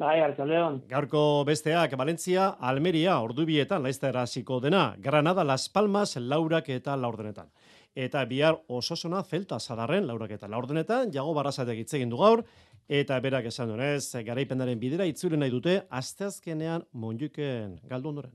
Bai, 0.00 0.20
Arratxaldeon. 0.22 0.78
Gaurko 0.88 1.24
besteak, 1.48 1.98
Valencia, 1.98 2.52
Almeria, 2.70 3.18
ordubietan, 3.20 3.82
laizta 3.82 4.08
erasiko 4.08 4.60
dena, 4.62 4.94
Granada, 5.02 5.42
Las 5.44 5.68
Palmas, 5.68 6.14
Laurak 6.16 6.70
eta 6.70 6.94
Laurdenetan. 6.96 7.50
Eta 7.94 8.24
bihar 8.24 8.60
ososona, 8.68 9.22
Celta, 9.24 9.58
Zadarren, 9.58 10.06
Laurak 10.06 10.30
eta 10.36 10.48
Laurdenetan, 10.48 11.10
jago 11.12 11.34
barrazatek 11.34 11.84
itzegin 11.84 12.10
du 12.10 12.20
gaur, 12.20 12.44
Eta 12.90 13.14
berak 13.22 13.44
esan 13.46 13.68
dunez, 13.70 14.18
garaipendaren 14.26 14.78
bidera 14.82 15.04
itzule 15.06 15.38
nahi 15.38 15.52
dute, 15.52 15.76
asteazkenean 15.94 16.82
monjuken 16.98 17.76
galdu 17.86 18.10
ondoren. 18.10 18.32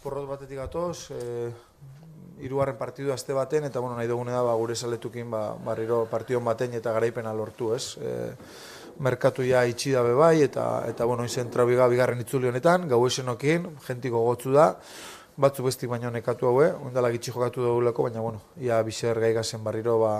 Porrot 0.00 0.24
batetik 0.30 0.56
gatoz, 0.56 1.10
e, 1.12 1.50
irugarren 2.40 2.78
partidu 2.80 3.12
aste 3.12 3.36
baten, 3.36 3.66
eta 3.68 3.82
bueno, 3.84 3.98
nahi 3.98 4.08
dugune 4.08 4.32
da 4.32 4.40
ba, 4.46 4.54
gure 4.56 4.72
saletukin 4.74 5.28
ba, 5.28 5.42
barriro 5.66 6.06
partiduan 6.08 6.48
baten 6.48 6.72
eta 6.80 6.94
garaipena 6.96 7.34
lortu, 7.36 7.74
ez? 7.76 7.98
E, 8.00 8.14
merkatu 9.04 9.44
ja 9.44 9.66
itxi 9.68 9.92
da 9.92 10.00
bebai, 10.06 10.40
eta, 10.46 10.64
eta 10.88 11.04
bueno, 11.04 11.28
izen 11.28 11.52
trabiga 11.52 11.84
bigarren 11.92 12.24
itzuli 12.24 12.48
honetan, 12.48 12.88
gau 12.88 13.02
esenokin, 13.10 13.74
jentiko 13.90 14.24
gotzu 14.24 14.56
da, 14.56 14.70
batzu 15.36 15.64
bestik 15.66 15.90
baino 15.90 16.10
nekatu 16.10 16.48
haue, 16.48 16.70
ondala 16.88 17.10
gitxi 17.12 17.32
jokatu 17.34 17.64
duguleko, 17.64 18.06
baina 18.08 18.22
bueno, 18.24 18.40
ia 18.60 18.80
biser 18.82 19.20
gaigazen 19.20 19.64
barriro, 19.64 19.98
ba, 20.00 20.12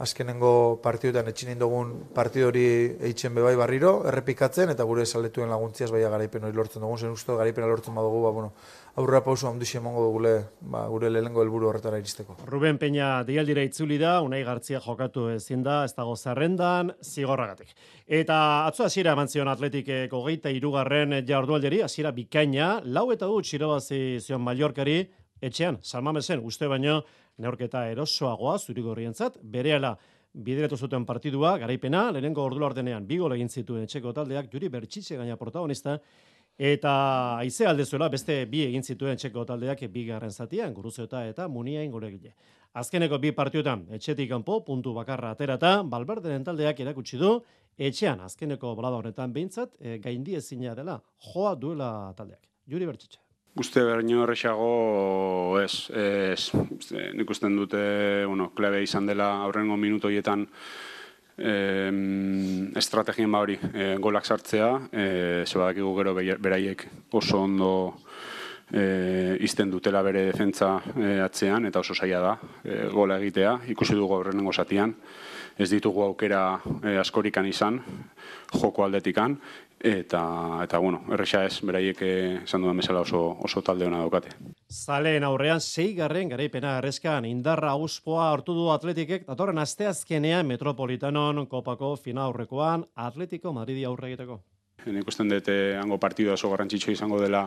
azkenengo 0.00 0.80
partiduetan 0.82 1.28
etxin 1.30 1.58
dugun 1.60 1.92
partidu 2.14 2.48
hori 2.48 2.64
eitzen 3.04 3.34
bebai 3.34 3.54
barriro, 3.56 4.02
errepikatzen, 4.08 4.72
eta 4.72 4.86
gure 4.88 5.04
saletuen 5.06 5.50
laguntziaz 5.52 5.90
baia 5.92 6.08
garaipen 6.10 6.44
hori 6.48 6.56
lortzen 6.56 6.82
dugun, 6.82 6.98
zen 6.98 7.12
uste 7.12 7.36
garaipena 7.36 7.68
lortzen 7.68 7.94
badugu, 7.94 8.22
ba, 8.24 8.32
bueno, 8.34 8.52
aurrera 8.96 9.22
pausu 9.22 9.46
handixe 9.48 9.78
emango 9.78 10.06
dugule, 10.08 10.34
ba, 10.60 10.86
gure 10.88 11.10
lehengo 11.10 11.44
helburu 11.44 11.68
horretara 11.68 12.00
iristeko. 12.02 12.36
Ruben 12.48 12.80
Peña 12.82 13.22
dialdira 13.28 13.62
itzuli 13.62 14.00
da, 14.00 14.20
unai 14.24 14.42
gartzia 14.48 14.80
jokatu 14.80 15.28
ezin 15.36 15.62
da, 15.62 15.82
ez 15.84 15.94
dago 15.94 16.16
zerrendan, 16.16 16.94
zigorragatik. 17.02 17.76
Eta 18.06 18.66
atzo 18.66 18.88
hasiera 18.88 19.14
eman 19.14 19.28
zion 19.28 19.48
atletikeko 19.52 20.24
geita 20.26 20.50
irugarren 20.50 21.20
jardualderi, 21.28 21.82
hasiera 21.86 22.10
bikaina, 22.16 22.78
lau 22.84 23.10
eta 23.12 23.30
gutxi 23.30 23.58
irabazi 23.60 24.02
zion 24.20 24.42
Mallorcari, 24.42 25.02
etxean, 25.42 25.78
salmamesen, 25.82 26.42
uste 26.46 26.68
baino, 26.70 27.02
neorketa 27.38 27.86
erosoagoa 27.90 28.58
zurigorrientzat, 28.58 29.38
berehala 29.42 29.96
bideratu 30.32 30.76
zuten 30.76 31.04
partidua, 31.04 31.56
garaipena, 31.60 32.10
lehenengo 32.12 32.44
ordula 32.44 32.70
ordenean, 32.70 33.06
bigo 33.06 33.28
egin 33.34 33.48
zituen 33.48 33.84
etxeko 33.84 34.12
taldeak, 34.16 34.48
juri 34.52 34.68
bertxitxe 34.72 35.18
gaina 35.20 35.36
protagonista, 35.36 35.98
eta 36.56 36.92
aize 37.38 37.66
aldezuela, 37.66 38.08
beste 38.12 38.44
bi 38.46 38.62
egin 38.66 38.82
zituen 38.82 39.18
etxeko 39.18 39.44
taldeak 39.48 39.84
bigarren 39.92 40.30
zatian, 40.30 40.72
guruzeota 40.74 41.26
eta 41.28 41.48
munia 41.48 41.82
ingoregile. 41.84 42.34
Azkeneko 42.72 43.18
bi 43.20 43.32
partiduetan, 43.36 43.86
etxetik 43.92 44.30
kanpo, 44.30 44.62
puntu 44.64 44.94
bakarra 44.96 45.34
aterata, 45.36 45.82
balberderen 45.82 46.44
taldeak 46.44 46.80
erakutsi 46.80 47.18
du, 47.20 47.34
etxean, 47.76 48.20
azkeneko 48.24 48.74
balada 48.78 49.02
honetan 49.02 49.32
behintzat, 49.32 49.76
e, 49.80 49.98
gaindi 49.98 50.38
ezina 50.40 50.74
dela, 50.74 51.00
joa 51.32 51.54
duela 51.54 51.90
taldeak. 52.16 52.48
Juri 52.68 52.88
bertxitxe. 52.88 53.20
Uste 53.52 53.82
berreino 53.84 54.22
horrexago 54.24 55.58
ez, 55.60 55.90
ez, 55.92 56.46
nik 57.12 57.28
usten 57.34 57.52
dute, 57.58 57.82
bueno, 58.24 58.46
klebe 58.56 58.80
izan 58.80 59.04
dela 59.04 59.26
aurrengo 59.44 59.76
minuto 59.76 60.08
hietan 60.08 60.46
eh, 61.36 61.90
estrategien 62.80 63.28
ba 63.28 63.42
hori, 63.44 63.58
eh, 63.74 63.96
golak 64.00 64.24
sartzea, 64.24 64.70
eh, 64.88 65.42
zebadakigu 65.44 65.92
gero 65.98 66.14
beraiek 66.16 66.86
oso 67.12 67.42
ondo 67.44 67.72
eh, 68.72 69.36
izten 69.44 69.68
dutela 69.70 70.00
bere 70.00 70.24
defentza 70.30 70.78
eh, 70.96 71.20
atzean, 71.20 71.68
eta 71.68 71.84
oso 71.84 71.92
saia 71.92 72.24
da, 72.24 72.38
eh, 72.64 72.86
gola 72.88 73.20
egitea, 73.20 73.58
ikusi 73.76 73.98
dugu 73.98 74.16
aurrenengo 74.16 74.56
zatian, 74.56 74.96
ez 75.60 75.68
ditugu 75.68 76.06
aukera 76.06 76.56
eh, 76.86 76.96
askorikan 77.04 77.44
izan, 77.52 77.82
joko 78.56 78.88
aldetikan, 78.88 79.36
eta 79.82 80.60
eta 80.62 80.78
bueno, 80.78 81.02
erresa 81.10 81.42
ez, 81.44 81.58
beraiek 81.66 82.02
eh, 82.06 82.38
esan 82.44 82.62
dudan 82.62 82.78
bezala 82.78 83.02
oso 83.02 83.22
oso 83.42 83.62
talde 83.66 83.86
ona 83.86 83.98
daukate. 84.04 84.30
Zaleen 84.70 85.26
aurrean 85.26 85.60
6garren 85.60 86.30
garaipena 86.30 86.76
erreskan 86.78 87.26
indarra 87.26 87.74
auspoa 87.74 88.30
hartu 88.30 88.54
du 88.54 88.70
Atletikek 88.70 89.26
datorren 89.26 89.58
asteazkenean 89.58 90.46
Metropolitanon 90.46 91.46
kopako 91.50 91.96
fina 91.96 92.28
aurrekoan 92.28 92.86
Atletico 92.94 93.52
Madridi 93.52 93.84
aurre 93.84 94.12
egiteko. 94.12 94.40
Nik 94.86 95.06
usten 95.06 95.28
dut 95.30 95.46
eh, 95.50 95.76
hango 95.78 95.98
partidu 96.02 96.32
oso 96.34 96.50
garrantzitsu 96.50 96.90
izango 96.90 97.20
dela 97.22 97.44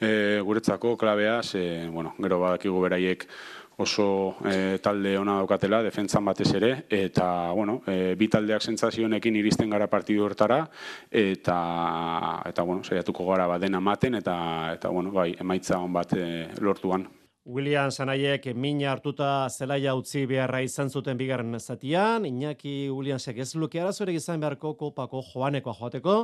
e, 0.00 0.40
guretzako 0.42 0.96
klabea, 0.98 1.40
ze, 1.42 1.86
bueno, 1.90 2.14
gero 2.18 2.40
badakigu 2.40 2.80
beraiek 2.82 3.28
oso 3.76 4.36
e, 4.46 4.78
talde 4.78 5.16
ona 5.18 5.38
daukatela, 5.40 5.82
defentzan 5.82 6.24
batez 6.24 6.50
ere, 6.54 6.72
eta, 6.90 7.50
bueno, 7.52 7.80
e, 7.86 8.14
bi 8.18 8.28
taldeak 8.30 8.62
sentsazioekin 8.62 9.36
iristen 9.40 9.70
gara 9.70 9.88
partidu 9.90 10.24
hortara, 10.24 10.62
eta, 11.10 11.58
eta 12.46 12.62
bueno, 12.62 12.84
saiatuko 12.84 13.26
gara 13.32 13.48
bat 13.50 13.60
dena 13.62 13.80
maten, 13.80 14.20
eta, 14.20 14.36
eta 14.76 14.94
bueno, 14.94 15.10
bai, 15.12 15.32
emaitza 15.40 15.80
on 15.82 15.92
bat 15.92 16.14
e, 16.16 16.48
lortuan. 16.60 17.08
William 17.44 17.90
Sanaiek 17.92 18.46
mina 18.56 18.88
hartuta 18.94 19.50
zelaia 19.50 19.92
utzi 19.94 20.22
beharra 20.24 20.62
izan 20.64 20.88
zuten 20.88 21.18
bigarren 21.20 21.58
zatian, 21.60 22.24
Iñaki 22.24 22.88
Williamsek 22.88 23.42
ez 23.44 23.50
luke 23.54 23.80
arazorek 23.80 24.16
izan 24.16 24.40
beharko 24.40 24.72
kopako 24.80 25.20
joanekoa 25.32 25.74
joateko, 25.76 26.16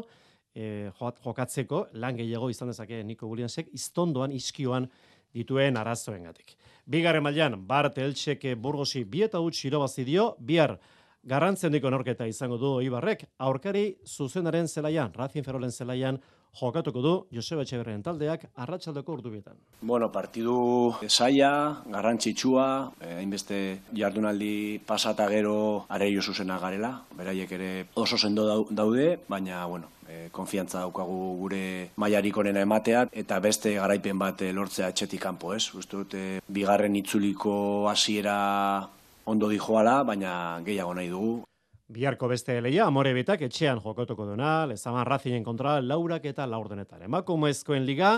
e, 0.54 0.88
jokatzeko, 0.96 1.88
lan 1.92 2.16
gehiago 2.16 2.48
izan 2.48 2.72
dezake 2.72 3.02
Niko 3.04 3.28
Williamsek, 3.28 3.68
iztondoan, 3.76 4.32
iskioan 4.32 4.88
dituen 5.34 5.76
arazoengatik. 5.76 6.56
Bigarren 6.86 7.22
mailan 7.22 7.66
Bart 7.66 7.98
Eltseke 7.98 8.54
Burgosi 8.54 9.04
bi 9.04 9.22
eta 9.26 9.40
huts 9.40 9.64
irabazi 9.64 10.04
dio, 10.04 10.34
bihar 10.38 10.78
garrantzen 11.22 11.72
diko 11.72 11.90
norketa 11.90 12.26
izango 12.26 12.56
du 12.58 12.80
Ibarrek, 12.80 13.26
aurkari 13.38 13.96
zuzenaren 14.06 14.68
zelaian, 14.68 15.12
Racing 15.14 15.44
Ferolen 15.44 15.72
zelaian, 15.72 16.20
jokatuko 16.56 17.02
du 17.02 17.12
Joseba 17.32 17.62
Etxeberren 17.62 18.02
taldeak 18.02 18.48
arratsaldeko 18.56 19.12
ordubietan. 19.18 19.56
Bueno, 19.82 20.10
partidu 20.12 20.94
saia, 21.08 21.82
garrantzitsua, 21.86 22.66
eh, 23.00 23.14
hainbeste 23.20 23.80
jardunaldi 23.94 24.80
pasata 24.86 25.28
gero 25.28 25.86
areio 25.88 26.22
zuzena 26.22 26.58
garela, 26.58 26.92
beraiek 27.16 27.52
ere 27.52 27.70
oso 27.94 28.18
sendo 28.18 28.66
daude, 28.70 29.18
baina 29.28 29.64
bueno, 29.66 29.88
e, 30.10 30.28
konfiantza 30.32 30.82
daukagu 30.84 31.18
gure 31.40 31.90
mailarik 31.96 32.36
onena 32.42 32.64
ematea 32.66 33.06
eta 33.22 33.38
beste 33.40 33.74
garaipen 33.78 34.18
bat 34.18 34.42
eh, 34.42 34.52
lortzea 34.56 34.90
etxetik 34.92 35.22
kanpo, 35.22 35.54
ez? 35.54 35.70
Uste 35.74 35.96
dut 35.96 36.16
eh, 36.18 36.40
bigarren 36.48 36.96
itzuliko 36.96 37.54
hasiera 37.90 38.88
ondo 39.30 39.50
dijoala, 39.52 40.00
baina 40.02 40.32
gehiago 40.66 40.94
nahi 40.94 41.10
dugu. 41.12 41.49
Biharko 41.90 42.28
beste 42.30 42.54
leia, 42.62 42.84
amore 42.86 43.10
betak 43.16 43.40
etxean 43.42 43.80
jokatuko 43.82 44.22
duna, 44.28 44.62
lezaman 44.70 45.02
razinen 45.08 45.42
kontra 45.42 45.80
laurak 45.82 46.28
eta 46.30 46.44
laurdenetan. 46.46 47.02
Emakumezkoen 47.08 47.82
liga, 47.82 48.12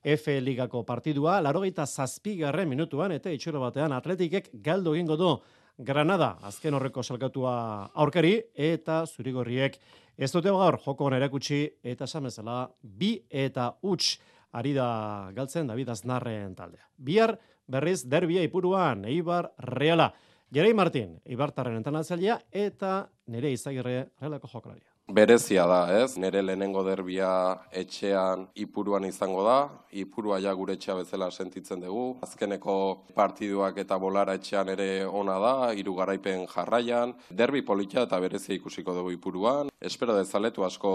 F 0.00 0.38
ligako 0.40 0.80
partidua, 0.88 1.34
larogeita 1.44 1.84
zazpigarren 1.84 2.68
minutuan, 2.70 3.12
eta 3.12 3.28
itxuro 3.34 3.60
batean 3.60 3.92
atletikek 3.92 4.48
galdo 4.64 4.94
egingo 4.96 5.18
du 5.20 5.34
Granada, 5.78 6.38
azken 6.48 6.74
horreko 6.74 7.02
salkatua 7.02 7.52
aurkari, 7.94 8.32
eta 8.54 9.02
zurigorriek 9.06 9.76
ez 10.16 10.30
dute 10.32 10.48
gaur 10.50 10.78
joko 10.82 11.10
erakutsi 11.12 11.66
eta 11.84 12.06
samezela 12.06 12.62
bi 12.82 13.12
eta 13.28 13.74
huts 13.82 14.16
ari 14.52 14.72
da 14.72 15.30
galtzen 15.36 15.68
David 15.68 15.92
Aznarren 15.92 16.56
taldea. 16.56 16.88
Bihar 16.96 17.36
berriz 17.68 18.02
derbia 18.08 18.42
ipuruan, 18.42 19.04
Eibar 19.04 19.52
Reala. 19.58 20.14
Jerei 20.54 20.72
Martin, 20.72 21.18
Ibartarren 21.28 21.76
entrenatzailea 21.76 22.38
eta 22.66 22.92
nere 23.28 23.50
izagirre 23.52 24.06
relako 24.20 24.48
jokalaria 24.48 24.88
berezia 25.08 25.64
da, 25.66 25.80
ez? 26.02 26.18
Nere 26.20 26.42
lehenengo 26.44 26.82
derbia 26.84 27.30
etxean 27.72 28.44
ipuruan 28.60 29.06
izango 29.08 29.42
da, 29.46 29.58
ipurua 29.96 30.38
ja 30.44 30.52
gure 30.52 30.76
etxea 30.76 30.98
bezala 31.00 31.30
sentitzen 31.30 31.80
dugu. 31.80 32.18
Azkeneko 32.24 32.76
partiduak 33.16 33.80
eta 33.80 33.96
bolara 33.98 34.36
etxean 34.36 34.68
ere 34.74 35.06
ona 35.06 35.38
da, 35.40 35.54
hiru 35.72 35.96
garaipen 35.96 36.46
jarraian. 36.52 37.14
Derbi 37.30 37.64
politia 37.64 38.04
eta 38.04 38.20
berezia 38.20 38.54
ikusiko 38.54 38.94
dugu 38.94 39.14
ipuruan. 39.16 39.72
Espero 39.80 40.16
dezaletu 40.16 40.64
asko 40.68 40.92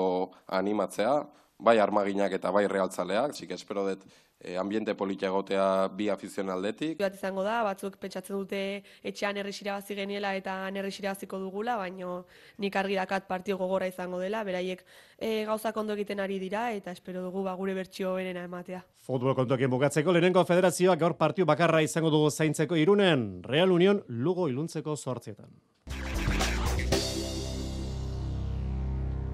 animatzea, 0.48 1.16
bai 1.64 1.80
armaginak 1.80 2.36
eta 2.36 2.52
bai 2.52 2.66
realtzaleak, 2.68 3.34
txik 3.34 3.54
espero 3.56 3.86
dut 3.88 4.04
e, 4.44 4.58
ambiente 4.60 4.96
politia 5.00 5.30
egotea 5.30 5.88
bi 5.96 6.10
afizionaldetik. 6.12 6.98
Bat 7.00 7.16
izango 7.16 7.46
da, 7.46 7.62
batzuk 7.64 7.96
pentsatzen 8.02 8.36
dute 8.36 8.60
etxean 9.02 9.40
herri 9.40 9.56
bazi 9.70 9.96
geniela 9.96 10.36
eta 10.36 10.58
herri 10.68 10.92
baziko 11.08 11.40
dugula, 11.40 11.78
baino 11.78 12.26
nik 12.60 12.76
argi 12.76 12.96
dakat 12.96 13.28
partio 13.28 13.58
gogora 13.58 13.88
izango 13.88 14.20
dela, 14.20 14.44
beraiek 14.44 14.84
e, 15.18 15.46
gauzak 15.46 15.78
ondo 15.78 15.94
egiten 15.94 16.20
ari 16.20 16.40
dira 16.40 16.72
eta 16.72 16.92
espero 16.92 17.24
dugu 17.24 17.44
ba, 17.44 17.56
gure 17.56 17.74
bertsio 17.74 18.16
benena 18.16 18.44
ematea. 18.44 18.84
Futbol 19.04 19.36
kontokien 19.36 19.72
bukatzeko, 19.72 20.12
lehenengo 20.12 20.44
federazioak 20.46 21.00
gaur 21.00 21.18
partio 21.18 21.46
bakarra 21.46 21.82
izango 21.82 22.10
dugu 22.10 22.30
zaintzeko 22.30 22.76
irunen, 22.76 23.44
Real 23.44 23.72
Union 23.72 24.04
lugo 24.08 24.50
iluntzeko 24.50 24.96
sortzietan. 24.96 25.52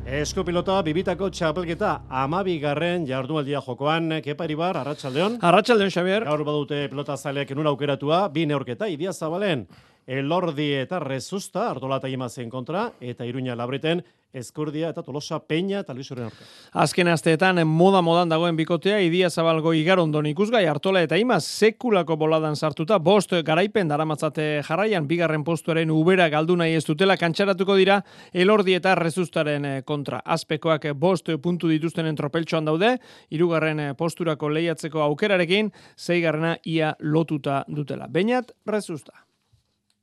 Eskopilota 0.10 0.80
bibitako 0.82 1.28
txapelketa 1.30 1.90
amabigarren 2.18 3.04
jardualdia 3.06 3.60
jokoan 3.62 4.16
Kepa 4.26 4.48
Iribar, 4.48 4.80
Arratxaldeon. 4.82 5.36
Arratxaldeon, 5.46 5.92
Xabier. 5.94 6.24
Gaur 6.26 6.42
badute 6.48 6.80
pelota 6.90 7.14
zaleak 7.14 7.52
enura 7.54 7.70
aukeratua, 7.70 8.24
bi 8.34 8.48
neorketa, 8.50 8.88
idia 8.90 9.14
zabalen, 9.14 9.68
elordi 10.10 10.72
eta 10.80 10.98
rezusta, 11.04 11.68
ardolata 11.70 12.10
imazen 12.10 12.50
kontra, 12.50 12.88
eta 13.00 13.28
iruña 13.30 13.54
labreten, 13.54 14.02
Eskurdia 14.34 14.90
eta 14.94 15.02
Tolosa 15.02 15.40
Peña 15.40 15.80
eta 15.82 15.94
Luis 15.94 16.12
Urren 16.12 16.30
Azken 16.74 17.08
asteetan 17.10 17.62
moda 17.68 18.02
modan 18.06 18.30
dagoen 18.30 18.56
bikotea 18.56 19.00
Idia 19.02 19.30
Zabalgo 19.30 19.74
Igarondon 19.74 20.28
ikusgai 20.30 20.66
Artola 20.70 21.02
eta 21.02 21.18
Imaz 21.18 21.44
sekulako 21.46 22.16
boladan 22.16 22.56
sartuta 22.56 23.00
bost 23.00 23.34
garaipen 23.46 23.88
daramatzate 23.90 24.62
jarraian 24.68 25.08
bigarren 25.08 25.44
postuaren 25.44 25.90
ubera 25.90 26.30
galdu 26.30 26.56
nahi 26.56 26.76
ez 26.78 26.86
dutela 26.86 27.18
kantxaratuko 27.18 27.76
dira 27.80 28.02
elordi 28.34 28.76
eta 28.78 28.94
rezustaren 28.96 29.66
eh, 29.66 29.82
kontra. 29.86 30.22
Azpekoak 30.26 30.86
bost 30.96 31.32
puntu 31.42 31.70
dituztenen 31.70 32.16
tropeltxoan 32.16 32.70
daude, 32.70 32.98
irugarren 33.30 33.80
eh, 33.80 33.94
posturako 33.98 34.50
lehiatzeko 34.54 35.02
aukerarekin, 35.08 35.72
zeigarrena 35.98 36.58
ia 36.66 36.94
lotuta 37.00 37.64
dutela. 37.68 38.08
Bainat, 38.08 38.54
rezusta 38.68 39.29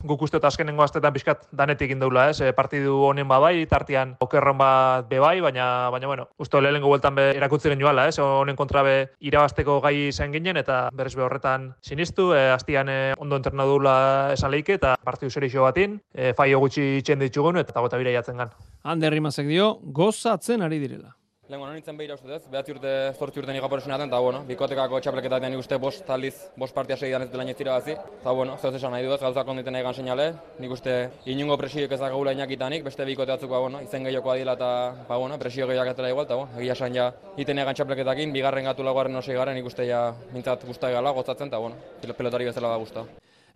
guk 0.04 0.22
uste 0.22 0.38
eta 0.38 0.48
azkenengo 0.48 0.84
astetan 0.84 1.14
pixkat 1.14 1.46
danetik 1.56 1.90
indaula, 1.94 2.28
ez? 2.30 2.40
E, 2.40 2.52
partidu 2.56 2.98
honen 3.08 3.28
babai, 3.28 3.66
tartian 3.70 4.14
okerron 4.22 4.58
bat 4.58 5.08
bebai, 5.10 5.40
baina, 5.44 5.88
baina 5.92 6.10
bueno, 6.10 6.28
uste 6.38 6.60
lehenengo 6.60 6.88
bueltan 6.92 7.14
be 7.16 7.30
erakutzi 7.36 7.74
joala, 7.80 8.06
ez? 8.08 8.18
Honen 8.18 8.56
kontra 8.56 8.82
be 8.82 8.96
irabasteko 9.20 9.80
gai 9.80 10.12
zen 10.12 10.32
ginen, 10.32 10.56
eta 10.56 10.88
berez 10.92 11.14
be 11.16 11.22
horretan 11.22 11.74
sinistu, 11.82 12.32
e, 12.34 12.50
astian 12.50 12.88
e, 12.88 13.14
ondo 13.18 13.36
entrenadula 13.36 14.32
esan 14.32 14.50
leike, 14.50 14.74
eta 14.74 14.96
partidu 15.02 15.30
serixo 15.30 15.62
batin, 15.62 16.00
e, 16.14 16.32
faio 16.34 16.60
gutxi 16.60 16.98
itxen 17.00 17.18
ditxugun, 17.18 17.58
eta 17.58 17.80
gota 17.80 17.98
bire 17.98 18.12
jatzen 18.12 18.36
gan. 18.36 18.50
Ander 18.84 19.14
dio, 19.46 19.78
gozatzen 19.82 20.62
ari 20.62 20.78
direla. 20.78 21.16
Lehen 21.46 21.62
nintzen 21.62 21.94
behira 21.94 22.16
uste 22.16 22.26
duz, 22.26 22.40
behatzi 22.50 22.72
urte, 22.74 22.92
zortzi 23.14 23.38
urte 23.38 23.54
niga 23.54 23.68
porresunaten, 23.70 24.08
eta 24.10 24.18
bueno, 24.18 24.40
bikotekako 24.48 24.98
txapelketaten 24.98 25.52
nik 25.54 25.60
uste 25.62 25.76
bost 25.78 26.02
taliz, 26.08 26.32
bost 26.58 26.74
partia 26.74 26.96
segidan 26.96 27.22
ez 27.22 27.28
dela 27.30 27.44
ineztira 27.46 27.76
bazi. 27.76 27.92
Eta 27.94 28.32
bueno, 28.34 28.56
zehuz 28.58 28.80
esan 28.80 28.90
nahi 28.90 29.04
duz, 29.06 29.20
gauzak 29.20 29.52
onditen 29.52 29.76
nahi 29.76 29.84
gan 29.86 29.94
seinale, 29.94 30.24
nik 30.58 30.74
uste 30.74 30.96
inungo 31.30 31.54
presiok 31.60 31.94
ez 31.94 32.00
dakagula 32.00 32.32
inakitanik, 32.34 32.82
beste 32.88 33.06
bikote 33.06 33.30
batzuk, 33.30 33.52
ba, 33.52 33.60
bueno, 33.62 33.82
izen 33.86 34.08
gehioko 34.08 34.32
adila 34.32 34.56
eta 34.58 34.70
ba, 35.06 35.20
bueno, 35.22 35.38
presio 35.38 35.68
gehiak 35.70 35.92
ez 35.92 35.94
dela 36.00 36.10
igual, 36.10 36.26
eta 36.26 36.40
bueno, 36.40 36.58
egia 36.58 36.74
esan 36.74 36.98
ja, 36.98 37.06
iten 37.38 37.62
egan 37.62 37.78
txapelketakin, 37.78 38.34
bigarren 38.34 38.66
gatu 38.66 38.88
laguaren 38.88 39.22
osei 39.22 39.38
garen, 39.38 39.54
nik 39.54 39.70
uste 39.70 39.86
ja, 39.86 40.02
mintzat 40.34 40.66
guztai 40.66 40.90
gala, 40.98 41.14
gozatzen, 41.14 41.54
eta 41.54 41.62
bueno, 41.62 41.78
pelotari 42.18 42.50
bezala 42.50 42.74
da 42.74 42.82
guzta. 42.82 43.06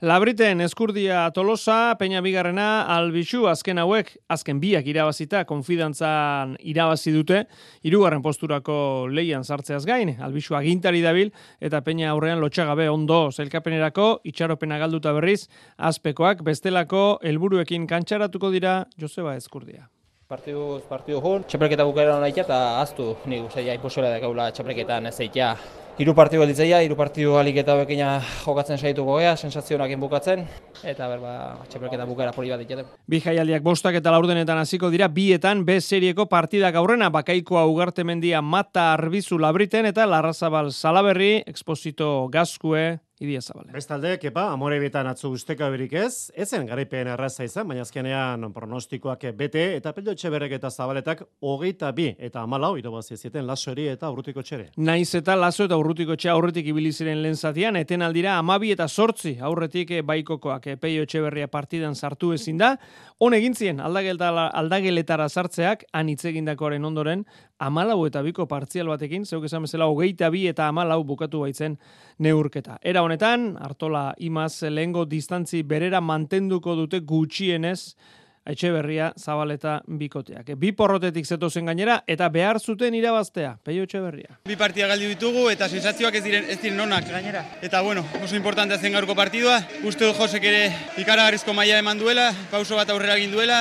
Labriten 0.03 0.63
eskurdia 0.63 1.31
Tolosa, 1.31 1.95
Peña 1.99 2.23
Bigarrena, 2.25 2.87
Albixu, 2.89 3.43
azken 3.51 3.77
hauek, 3.83 4.15
azken 4.33 4.57
biak 4.57 4.87
irabazita, 4.89 5.43
konfidantzan 5.45 6.55
irabazi 6.65 7.13
dute, 7.13 7.43
irugarren 7.85 8.23
posturako 8.25 9.09
leian 9.13 9.45
sartzeaz 9.45 9.83
gain, 9.85 10.15
Albixu 10.25 10.57
agintari 10.57 11.03
dabil, 11.05 11.35
eta 11.61 11.83
Peña 11.85 12.09
aurrean 12.15 12.41
lotxagabe 12.41 12.89
ondo 12.89 13.27
zelkapenerako, 13.29 14.23
itxaropena 14.25 14.79
galduta 14.81 15.13
berriz, 15.13 15.51
azpekoak 15.77 16.41
bestelako 16.49 17.19
helburuekin 17.21 17.85
kantxaratuko 17.85 18.55
dira 18.57 18.87
Joseba 18.97 19.37
Eskurdia. 19.37 19.91
Partidu, 20.33 20.81
partidu 20.89 21.21
hon, 21.21 21.45
txapelketa 21.45 21.85
bukera 21.85 22.17
hona 22.17 22.33
eta 22.33 22.81
aztu, 22.81 23.19
nik 23.29 23.53
usai, 23.53 23.69
iposuela 23.77 24.09
da 24.09 24.25
gaula 24.25 24.49
txapelketan 24.49 25.13
ez 25.13 25.19
eitea 25.21 25.53
Hiru 25.99 26.15
partidu 26.15 26.41
gelditzea, 26.45 26.79
hiru 26.85 26.95
partidu 26.97 27.35
alik 27.41 27.59
eta 27.61 27.75
bekina 27.81 28.13
jokatzen 28.45 28.79
saituko 28.79 29.19
gea, 29.19 29.35
sensazioak 29.37 29.91
bukatzen 30.01 30.47
eta 30.87 31.09
berba 31.11 31.33
txapelketa 31.69 32.07
bukera 32.07 32.33
poli 32.33 32.53
bat 32.53 32.63
ditugu. 32.63 32.87
Bi 33.11 33.21
jaialdiak 33.21 33.63
bostak 33.63 33.99
eta 33.99 34.13
laurdenetan 34.15 34.63
hasiko 34.63 34.91
dira 34.91 35.09
bietan 35.09 35.65
B 35.67 35.81
serieko 35.81 36.27
partidak 36.31 36.79
aurrena 36.79 37.11
bakaikoa 37.11 37.67
ugartemendia 37.67 38.41
mata 38.41 38.93
arbizu 38.95 39.39
labriten 39.39 39.91
eta 39.91 40.07
larrazabal 40.07 40.71
salaberri, 40.73 41.43
exposito 41.47 42.29
gazkue, 42.33 43.01
Idia 43.21 43.43
Zabale. 43.45 43.69
Bestalde, 43.75 44.15
kepa, 44.17 44.47
amore 44.55 44.79
betan 44.81 45.05
atzu 45.11 45.29
usteka 45.37 45.67
berik 45.69 45.93
ez, 46.01 46.31
ezen 46.33 46.65
garaipen 46.65 47.11
erraza 47.13 47.45
izan, 47.45 47.67
baina 47.69 47.83
azkenean 47.85 48.47
pronostikoak 48.55 49.27
bete, 49.37 49.65
eta 49.77 49.93
peldo 49.93 50.15
berrek 50.33 50.55
eta 50.57 50.71
zabaletak 50.71 51.21
hogeita 51.41 51.91
bi, 51.93 52.15
eta 52.19 52.41
amalau, 52.41 52.79
irobazi 52.79 53.19
zieten 53.19 53.47
lasori 53.47 53.89
eta 53.89 54.09
urrutiko 54.11 54.41
txere. 54.41 54.71
Naiz 54.79 55.15
eta 55.15 55.37
laso 55.37 55.65
eta 55.65 55.77
urrutiko 55.77 56.17
txea 56.17 56.33
aurretik 56.33 56.67
ibili 56.73 56.93
ziren 56.93 57.21
lehen 57.21 57.37
zatian, 57.37 57.77
eten 57.77 58.01
aldira 58.01 58.39
amabi 58.39 58.73
eta 58.73 58.89
sortzi 58.89 59.37
aurretik 59.39 59.93
baikokoak 60.03 60.71
peio 60.81 61.05
berria 61.23 61.47
partidan 61.49 61.95
sartu 61.95 62.33
ezin 62.33 62.57
da, 62.57 62.79
hon 63.19 63.35
egintzien 63.35 63.81
aldageletara 63.81 65.29
sartzeak, 65.29 65.85
anitzegindakoaren 65.93 66.85
ondoren, 66.85 67.27
amalau 67.61 68.07
eta 68.09 68.23
biko 68.25 68.47
partzial 68.49 68.89
batekin, 68.89 69.27
zeuk 69.27 69.45
esan 69.47 69.67
bezala, 69.69 69.87
hogeita 69.87 70.31
bi 70.33 70.47
eta 70.51 70.69
amalau 70.69 71.03
bukatu 71.05 71.45
baitzen 71.45 71.77
neurketa. 72.19 72.79
Era 72.83 73.05
honetan, 73.05 73.53
Artola 73.61 74.15
imaz 74.19 74.63
lehengo 74.63 75.05
distantzi 75.05 75.63
berera 75.63 76.01
mantenduko 76.01 76.75
dute 76.79 77.05
gutxienez, 77.05 77.95
Etxe 78.41 78.71
berria 78.73 79.11
zabaleta 79.21 79.75
bikoteak. 80.01 80.55
Bi 80.57 80.71
porrotetik 80.73 81.27
zeto 81.29 81.51
zen 81.51 81.67
gainera 81.69 81.99
eta 82.09 82.29
behar 82.33 82.59
zuten 82.59 82.95
irabaztea. 82.97 83.51
Peio 83.63 83.85
etxe 83.85 84.01
berria. 84.01 84.39
Bi 84.49 84.57
partia 84.57 84.89
galdi 84.89 85.11
ditugu 85.13 85.45
eta 85.53 85.69
sensazioak 85.69 86.17
ez 86.17 86.23
diren 86.25 86.49
ez 86.49 86.57
diren 86.63 86.81
onak 86.87 87.05
gainera. 87.13 87.45
Eta 87.61 87.83
bueno, 87.85 88.07
oso 88.25 88.37
importante 88.37 88.79
zen 88.79 88.97
gaurko 88.97 89.15
partidua. 89.15 89.61
Uste 89.85 90.09
du 90.09 90.17
Josek 90.17 90.49
ere 90.49 90.65
ikaragarrizko 90.97 91.53
maila 91.53 91.79
eman 91.85 92.01
duela, 92.01 92.31
pauso 92.51 92.81
bat 92.81 92.89
aurrera 92.89 93.21
egin 93.21 93.37
duela, 93.37 93.61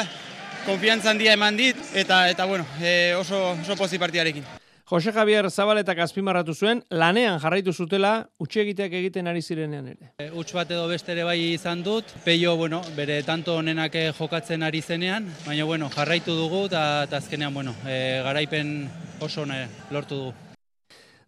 konfiantza 0.65 1.11
handia 1.11 1.33
eman 1.33 1.57
dit, 1.57 1.77
eta, 1.93 2.27
eta 2.29 2.45
bueno, 2.45 2.65
e, 2.81 3.13
oso, 3.17 3.51
oso 3.53 3.75
pozi 3.75 3.99
partiarekin. 3.99 4.45
Jose 4.89 5.11
Javier 5.13 5.45
Zabaletak 5.51 5.99
azpimarratu 6.01 6.55
zuen, 6.55 6.79
lanean 6.89 7.37
jarraitu 7.39 7.73
zutela, 7.73 8.29
utxe 8.41 8.63
egiteak 8.63 8.95
egiten 8.97 9.29
ari 9.29 9.43
zirenean 9.45 9.91
ere. 9.91 10.09
E, 10.17 10.31
Uts 10.33 10.49
bat 10.57 10.71
edo 10.73 10.87
beste 10.89 11.13
ere 11.13 11.27
bai 11.27 11.37
izan 11.51 11.83
dut, 11.85 12.09
peio, 12.25 12.55
bueno, 12.57 12.81
bere 12.97 13.21
tanto 13.21 13.59
honenak 13.61 13.93
jokatzen 14.17 14.65
ari 14.65 14.81
zenean, 14.81 15.29
baina, 15.45 15.69
bueno, 15.69 15.93
jarraitu 15.93 16.33
dugu, 16.33 16.65
eta 16.71 17.05
azkenean, 17.21 17.53
bueno, 17.53 17.77
e, 17.85 18.21
garaipen 18.25 18.77
oso 19.21 19.45
ne, 19.45 19.67
lortu 19.91 20.23
dugu. 20.25 20.48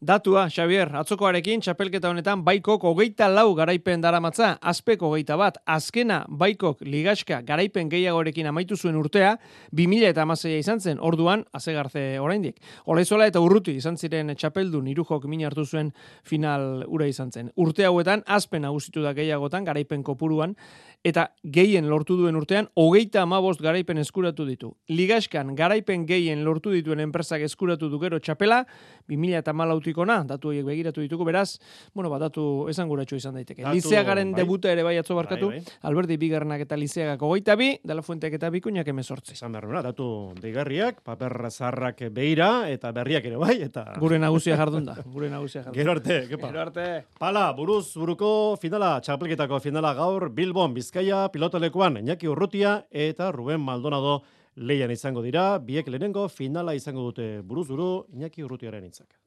Datua, 0.02 0.48
Xavier, 0.50 0.90
atzokoarekin, 0.98 1.62
txapelketa 1.62 2.10
honetan, 2.10 2.40
baikok 2.42 2.88
hogeita 2.90 3.28
lau 3.30 3.52
garaipen 3.54 4.02
daramatza, 4.02 4.56
azpeko 4.58 5.12
hogeita 5.12 5.36
bat, 5.38 5.60
azkena 5.70 6.24
baikok 6.26 6.80
ligaska 6.82 7.44
garaipen 7.46 7.92
gehiagorekin 7.92 8.50
amaitu 8.50 8.74
zuen 8.74 8.98
urtea, 8.98 9.36
2000 9.78 10.10
eta 10.10 10.26
izan 10.58 10.82
zen, 10.82 10.98
orduan, 11.00 11.46
azegarze 11.54 12.18
oraindik. 12.20 12.58
Olezola 12.88 13.28
eta 13.28 13.40
urruti 13.40 13.76
izan 13.78 13.96
ziren 13.96 14.34
txapeldun 14.36 14.88
irujok 14.88 15.28
min 15.30 15.46
hartu 15.46 15.66
zuen 15.66 15.94
final 16.24 16.84
ura 16.88 17.06
izan 17.06 17.32
zen. 17.32 17.52
Urte 17.56 17.86
hauetan, 17.86 18.24
azpen 18.26 18.64
nagusitu 18.64 19.04
da 19.04 19.14
gehiagotan, 19.14 19.64
garaipen 19.64 20.02
kopuruan, 20.02 20.56
eta 21.04 21.28
gehien 21.44 21.88
lortu 21.90 22.18
duen 22.18 22.36
urtean, 22.36 22.72
hogeita 22.76 23.22
amabost 23.22 23.62
garaipen 23.62 23.98
eskuratu 23.98 24.46
ditu. 24.46 24.74
Ligaskan 24.90 25.54
garaipen 25.56 26.08
gehien 26.08 26.44
lortu 26.44 26.72
dituen 26.72 27.00
enpresak 27.00 27.42
eskuratu 27.46 27.88
du 27.90 28.00
gero 28.00 28.20
txapela, 28.20 28.66
2000 29.08 29.38
eta 29.38 29.54
malautikona, 29.92 30.24
datu 30.28 30.50
horiek 30.50 30.66
begiratu 30.66 31.02
ditugu, 31.02 31.26
beraz, 31.26 31.60
bueno, 31.94 32.10
bat 32.10 32.22
datu 32.22 32.68
esan 32.70 32.90
izan 32.90 33.34
daiteke. 33.36 33.64
Datu, 33.64 33.76
Lizeagaren 33.76 34.32
bai. 34.32 34.42
debuta 34.42 34.72
ere 34.72 34.84
bai 34.84 34.98
atzo 34.98 35.16
barkatu, 35.16 35.48
Bai, 35.50 35.60
bai. 35.60 35.74
Alberdi 35.84 36.18
Bigarrenak 36.18 36.62
eta 36.62 36.76
Lizeagak 36.76 37.22
hogeita 37.22 37.56
bi, 37.56 37.80
Dela 37.84 38.02
Fuenteak 38.02 38.34
eta 38.34 38.50
Bikuñak 38.50 38.88
emezortzi. 38.88 39.34
Esan 39.34 39.52
behar 39.52 39.84
datu 39.84 40.34
deigarriak, 40.42 41.02
paper 41.04 41.50
zarrak 41.52 42.10
beira, 42.12 42.70
eta 42.70 42.92
berriak 42.92 43.26
ere 43.26 43.38
bai, 43.38 43.62
eta... 43.62 43.94
Gure 44.00 44.20
nagusia 44.20 44.58
jardun 44.58 44.86
da, 44.86 44.96
gure 45.06 45.30
nagusia 45.30 45.64
jardun. 45.64 45.76
Gero 45.76 45.92
arte, 45.92 46.28
kepa. 46.30 46.48
Gero 46.48 46.62
arte. 46.62 47.06
Pala, 47.20 47.52
buruz, 47.54 47.94
buruko 47.96 48.58
finala, 48.62 49.00
txapelketako 49.02 49.60
finala 49.60 49.94
gaur, 49.94 50.30
Bilbon, 50.30 50.74
Bizkaia, 50.74 51.28
pilotalekuan, 51.32 51.98
Iñaki 52.02 52.28
Urrutia 52.28 52.86
eta 52.92 53.32
Ruben 53.32 53.62
Maldonado 53.62 54.22
leian 54.56 54.92
izango 54.92 55.22
dira, 55.24 55.58
biek 55.60 55.88
lehenengo 55.88 56.28
finala 56.30 56.76
izango 56.76 57.08
dute 57.10 57.42
buruz 57.42 57.68
buru, 57.70 58.06
Iñaki 58.14 58.44
Urrutiaren 58.44 58.84
hitzak. 58.86 59.21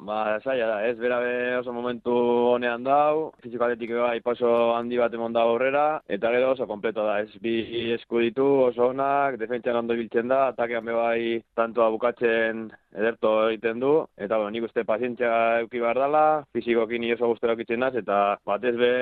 Ba, 0.00 0.38
zaila 0.40 0.66
da, 0.66 0.76
ez, 0.88 0.94
bera 0.96 1.18
be 1.20 1.32
oso 1.58 1.74
momentu 1.76 2.12
honean 2.54 2.84
dau, 2.86 3.32
fiziko 3.44 3.66
atletik 3.66 3.90
bai 3.98 4.22
paso 4.24 4.48
handi 4.72 4.96
bat 4.96 5.12
emon 5.12 5.34
da 5.36 5.42
aurrera, 5.44 6.00
eta 6.16 6.30
gero 6.32 6.54
oso 6.54 6.66
kompleto 6.70 7.04
da, 7.04 7.18
ez, 7.20 7.28
bi 7.44 7.52
esku 7.98 8.22
ditu, 8.24 8.46
oso 8.70 8.88
onak, 8.94 9.36
defentsian 9.42 9.82
ondo 9.82 9.98
biltzen 10.00 10.32
da, 10.32 10.40
atakean 10.54 10.88
be 10.88 10.96
bai 10.96 11.20
tantoa 11.60 11.90
bukatzen 11.92 12.70
ederto 12.96 13.34
egiten 13.50 13.84
du, 13.84 13.94
eta 14.16 14.40
bueno, 14.40 14.54
nik 14.56 14.70
uste 14.70 14.86
pazientzia 14.88 15.34
euki 15.66 15.84
behar 15.84 16.00
dela, 16.06 16.26
fizikoki 16.56 16.98
ni 16.98 17.12
oso 17.12 17.28
guztera 17.34 17.58
eukitzen 17.58 17.84
eta 17.90 18.20
batez 18.46 18.76
be, 18.80 18.94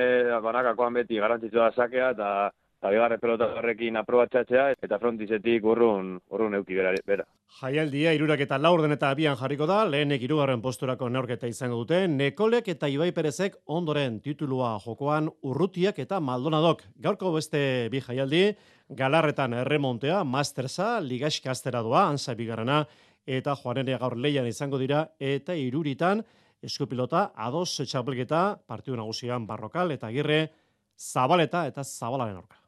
banakakoan 0.50 0.98
beti 0.98 1.22
garrantzitsu 1.22 1.62
da 1.62 1.70
sakea, 1.76 2.11
eta 2.18 2.32
eta 2.79 2.93
bigarren 2.95 3.19
pelota 3.19 3.49
horrekin 3.59 3.97
aprobatxatzea, 3.99 4.69
eta 4.87 4.99
frontizetik 5.03 5.64
urrun, 5.67 6.12
urrun 6.31 6.55
euki 6.61 6.77
bera. 6.79 6.93
bera. 7.07 7.25
Jaialdia 7.59 8.12
irurak 8.14 8.45
eta 8.45 8.59
laurden 8.59 8.95
eta 8.95 9.11
abian 9.11 9.37
jarriko 9.37 9.67
da, 9.67 9.81
lehenek 9.85 10.23
irugarren 10.23 10.62
posturako 10.62 11.09
neorketa 11.09 11.49
izango 11.51 11.81
dute, 11.83 12.07
Nekolek 12.07 12.69
eta 12.69 12.87
Ibai 12.87 13.11
Perezek 13.12 13.57
ondoren 13.67 14.21
titulua 14.21 14.77
jokoan 14.85 15.29
Urrutiak 15.43 15.99
eta 15.99 16.21
Maldonadok. 16.21 16.85
Gaurko 17.03 17.33
beste 17.35 17.88
bi 17.91 18.01
jaialdi, 18.01 18.55
galarretan 18.91 19.55
erremontea, 19.55 20.23
Mastersa, 20.23 21.01
Ligaskastera 21.01 21.83
doa, 21.83 22.07
Ansa 22.12 22.37
Bigarrena, 22.38 22.85
eta 23.27 23.57
Juanene 23.57 23.99
gaur 23.99 24.17
leian 24.17 24.47
izango 24.47 24.79
dira, 24.79 25.03
eta 25.19 25.55
iruritan, 25.59 26.23
eskupilota, 26.62 27.33
ados 27.35 27.75
txapelketa, 27.83 28.61
partidu 28.67 28.97
nagusian 28.97 29.51
Barrokal 29.51 29.91
eta 29.91 30.07
Agirre, 30.07 30.41
Zabaleta 30.99 31.67
eta 31.67 31.83
Zabalaren 31.83 32.38
orka. 32.38 32.67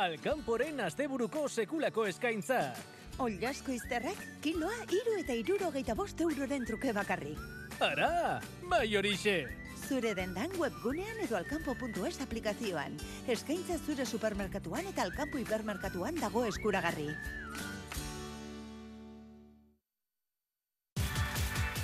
Alkanporen 0.00 0.78
asteburuko 0.80 1.42
sekulako 1.48 2.06
eskaintzak. 2.08 2.78
Ollasko 3.20 3.74
izterrek, 3.74 4.20
kiloa 4.40 4.76
iru 4.96 5.16
eta 5.20 5.34
irurogeita 5.36 5.96
bost 5.98 6.20
euroren 6.24 6.64
truke 6.64 6.94
bakarrik. 6.96 7.40
Ara, 7.84 8.38
bai 8.70 8.86
horixe. 8.96 9.42
Zure 9.90 10.14
dendan 10.16 10.54
webgunean 10.56 11.20
edo 11.26 11.36
alkampo.es 11.36 12.20
aplikazioan. 12.24 12.96
Eskaintza 13.28 13.76
zure 13.84 14.06
supermerkatuan 14.06 14.88
eta 14.88 15.04
alkampo 15.04 15.40
hipermerkatuan 15.42 16.16
dago 16.22 16.46
eskuragarri. 16.48 17.10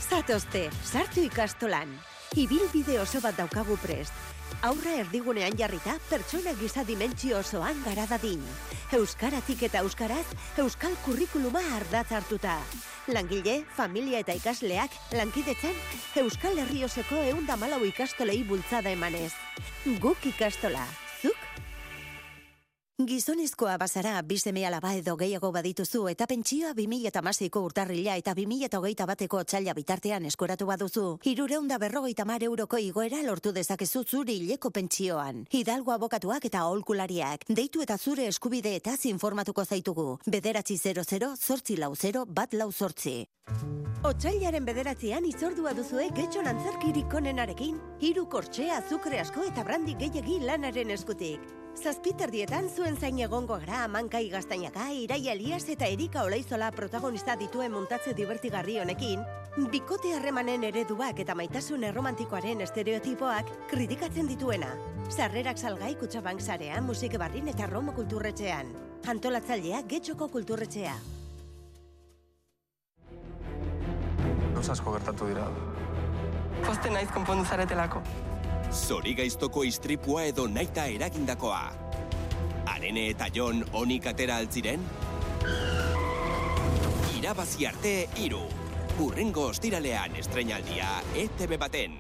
Zatozte, 0.06 0.70
sartu 0.84 1.26
ikastolan. 1.26 1.92
Ibilbide 2.36 2.96
oso 3.02 3.20
bat 3.20 3.36
daukagu 3.36 3.76
prest. 3.84 4.35
Aurra 4.66 4.96
erdigunean 5.02 5.56
jarrita, 5.58 5.96
pertsona 6.10 6.54
giza 6.58 6.84
dimentsio 6.84 7.38
osoan 7.38 7.78
gara 7.84 8.06
dadin. 8.10 8.42
Euskaratik 8.96 9.62
eta 9.68 9.82
euskaraz, 9.84 10.24
euskal 10.62 10.96
kurrikuluma 11.04 11.62
ardatz 11.76 12.10
hartuta. 12.18 12.58
Langile, 13.12 13.60
familia 13.76 14.20
eta 14.24 14.34
ikasleak, 14.34 14.94
lankidetzen, 15.14 15.74
euskal 16.22 16.58
herri 16.58 16.84
osoko 16.84 17.22
eunda 17.32 17.56
malau 17.56 17.82
ikastolei 17.86 18.42
bultzada 18.44 18.94
emanez. 18.94 19.32
Guk 20.02 20.26
ikastola, 20.34 20.86
zuk? 20.86 21.05
Gizonezkoa 23.04 23.74
bazara, 23.76 24.22
bizeme 24.24 24.62
alaba 24.64 24.94
edo 24.96 25.18
gehiago 25.20 25.50
badituzu 25.52 26.06
eta 26.08 26.24
pentsioa 26.26 26.70
2008ko 26.78 27.60
urtarrila 27.60 28.14
eta 28.16 28.32
2008 28.38 29.04
bateko 29.10 29.40
otxaila 29.42 29.74
bitartean 29.76 30.24
eskoratu 30.24 30.64
baduzu. 30.70 31.02
Hirureunda 31.28 31.76
berrogeita 31.76 32.24
mar 32.24 32.40
euroko 32.42 32.80
igoera 32.80 33.20
lortu 33.26 33.52
dezakezu 33.52 34.02
zure 34.04 34.32
hileko 34.32 34.70
pentsioan. 34.70 35.44
Hidalgo 35.52 35.92
abokatuak 35.92 36.46
eta 36.48 36.62
aholkulariak. 36.62 37.44
Deitu 37.50 37.84
eta 37.84 37.98
zure 37.98 38.30
eskubideetaz 38.30 39.04
informatuko 39.12 39.66
zaitugu. 39.66 40.16
Bederatzi 40.24 40.78
00 40.78 41.36
zortzi 41.36 41.76
lau 41.76 41.92
0 41.94 42.24
bat 42.24 42.54
lau 42.54 42.70
zortzi. 42.72 43.26
Otsailaren 44.04 44.64
bederatzean 44.64 45.28
izordua 45.28 45.76
duzue 45.76 46.08
getxon 46.16 46.48
antzerkirik 46.48 47.12
onenarekin, 47.12 47.76
hiru 48.00 48.24
kortxe, 48.24 48.70
azukre 48.70 49.20
asko 49.20 49.44
eta 49.52 49.68
brandi 49.68 50.00
gehiegi 50.00 50.40
lanaren 50.48 50.96
eskutik. 50.96 51.65
Zazpiterdietan 51.76 52.70
zuen 52.72 52.96
zain 52.96 53.18
egongo 53.20 53.58
gara 53.60 53.82
amankai 53.84 54.30
gaztainaka, 54.32 54.88
Iraia 54.96 55.34
Elias 55.36 55.66
eta 55.68 55.86
Erika 55.92 56.22
Olaizola 56.24 56.70
protagonista 56.72 57.36
dituen 57.36 57.72
muntatze 57.74 58.14
divertigarri 58.16 58.78
honekin, 58.80 59.20
bikote 59.70 60.14
harremanen 60.16 60.64
ereduak 60.64 61.20
eta 61.20 61.34
maitasun 61.36 61.84
erromantikoaren 61.84 62.64
estereotipoak 62.64 63.52
kritikatzen 63.70 64.28
dituena. 64.30 64.70
Sarrerak 65.10 65.60
salgai 65.60 65.94
kutsabank 66.00 66.40
sarea, 66.40 66.80
musike 66.80 67.20
barrin 67.20 67.52
eta 67.52 67.68
Romo 67.68 67.92
kulturretxean. 67.92 68.72
Antolatzailea 69.06 69.82
Getxoko 69.86 70.30
kulturretxea. 70.32 70.94
Gauz 74.56 74.70
asko 74.72 74.96
gertatu 74.96 75.28
dira. 75.28 75.50
Poste 76.64 76.90
naiz 76.90 77.10
konpondu 77.12 77.44
zaretelako. 77.44 78.02
Zori 78.76 79.14
gaiztoko 79.16 79.62
istripua 79.64 80.26
edo 80.28 80.44
naita 80.52 80.84
eragindakoa. 80.92 81.62
Arene 82.68 83.06
eta 83.14 83.30
Jon 83.32 83.62
onik 83.72 84.06
atera 84.10 84.36
altziren? 84.36 84.82
Irabazi 87.16 87.64
arte 87.66 87.94
iru. 88.20 88.42
Urrengo 89.00 89.46
ostiralean 89.54 90.18
estrenaldia 90.20 90.90
ETV 91.16 91.56
baten. 91.60 91.96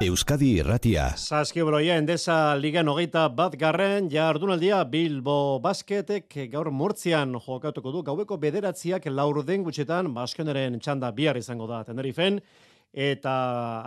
Euskadi 0.00 0.54
Irratia. 0.58 1.10
Saskibroia 1.20 1.98
endesa 2.00 2.56
ligan 2.56 2.88
hogeita 2.88 3.26
bat 3.36 3.54
garren, 3.60 4.08
jardunaldia 4.10 4.80
Bilbo 4.88 5.60
Basketek 5.60 6.38
gaur 6.50 6.70
Murtzian 6.72 7.36
jokatuko 7.36 7.92
du, 7.92 8.02
gaueko 8.02 8.40
bederatziak 8.40 9.06
laurden 9.12 9.62
gutxetan, 9.66 10.08
baskeneren 10.16 10.80
txanda 10.80 11.12
bihar 11.12 11.36
izango 11.36 11.68
da 11.68 11.82
Tenerifen, 11.84 12.40
eta 12.92 13.34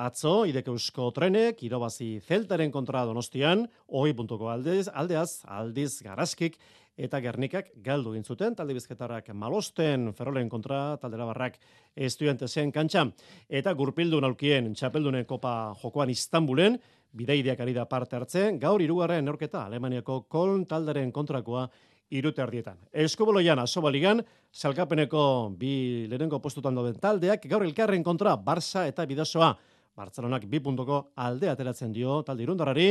atzo, 0.06 0.44
idek 0.48 0.70
eusko 0.72 1.10
trenek, 1.16 1.64
irobazi 1.64 2.20
zeltaren 2.24 2.72
kontra 2.72 3.04
donostian, 3.06 3.68
hoi 3.88 4.14
puntuko 4.16 4.50
aldez, 4.50 4.88
aldeaz, 4.94 5.44
aldiz 5.46 6.02
garazkik, 6.04 6.58
eta 6.98 7.20
Gernikak 7.22 7.72
galdu 7.84 8.14
egin 8.14 8.24
zuten 8.24 8.56
talde 8.56 8.76
bizketarrak 8.78 9.32
malosten 9.34 10.12
Ferrolen 10.14 10.50
kontra 10.50 10.98
talde 11.02 11.18
labarrak 11.18 11.58
estudiantesen 11.96 12.72
kantxa. 12.72 13.08
Eta 13.50 13.74
gurpildun 13.74 14.24
aulkien 14.24 14.74
txapeldunen 14.78 15.26
kopa 15.26 15.74
jokoan 15.82 16.14
Istanbulen 16.14 16.78
bidaideak 17.14 17.60
ari 17.60 17.74
da 17.74 17.86
parte 17.90 18.16
hartzen 18.18 18.60
gaur 18.62 18.82
hirugarren 18.82 19.26
neurketa 19.26 19.66
Alemaniako 19.66 20.24
Koln 20.30 20.66
talderen 20.70 21.12
kontrakoa 21.12 21.68
irute 22.14 22.42
ardietan. 22.44 22.78
Eskuboloian 22.94 23.60
asobaligan, 23.60 24.22
salkapeneko 24.54 25.26
bi 25.58 26.06
lehenengo 26.12 26.40
postutan 26.44 26.76
dauden 26.78 27.00
taldeak, 27.02 27.48
gaur 27.50 27.66
elkarren 27.66 28.04
kontra 28.06 28.36
Barça 28.38 28.88
eta 28.90 29.06
Bidasoa. 29.10 29.54
Bartzelonak 29.98 30.48
bi 30.50 30.60
puntuko 30.64 31.12
alde 31.22 31.52
ateratzen 31.52 31.92
dio 31.94 32.22
talde 32.26 32.46
irundarari, 32.46 32.88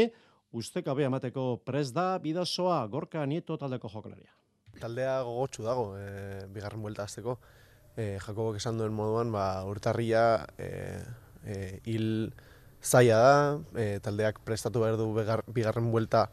ustekabe 0.53 1.07
emateko 1.09 1.57
pres 1.67 1.91
da 1.95 2.19
bidasoa 2.23 2.85
gorka 2.93 3.25
nieto 3.27 3.57
taldeko 3.59 3.91
jokalaria. 3.91 4.31
Taldea 4.81 5.17
gogotsu 5.27 5.65
dago, 5.67 5.87
e, 5.99 6.47
bigarren 6.53 6.83
buelta 6.83 7.07
azteko. 7.09 7.39
E, 7.97 8.19
Jakobok 8.23 8.57
esan 8.61 8.79
duen 8.79 8.95
moduan, 8.97 9.33
ba, 9.33 9.65
urtarria 9.69 10.47
e, 10.59 10.69
e, 11.45 11.59
hil 11.91 12.33
zaila 12.83 13.19
da, 13.19 13.35
e, 13.75 13.99
taldeak 14.05 14.41
prestatu 14.47 14.83
behar 14.85 14.97
du 15.01 15.11
bigarren 15.53 15.91
buelta 15.93 16.29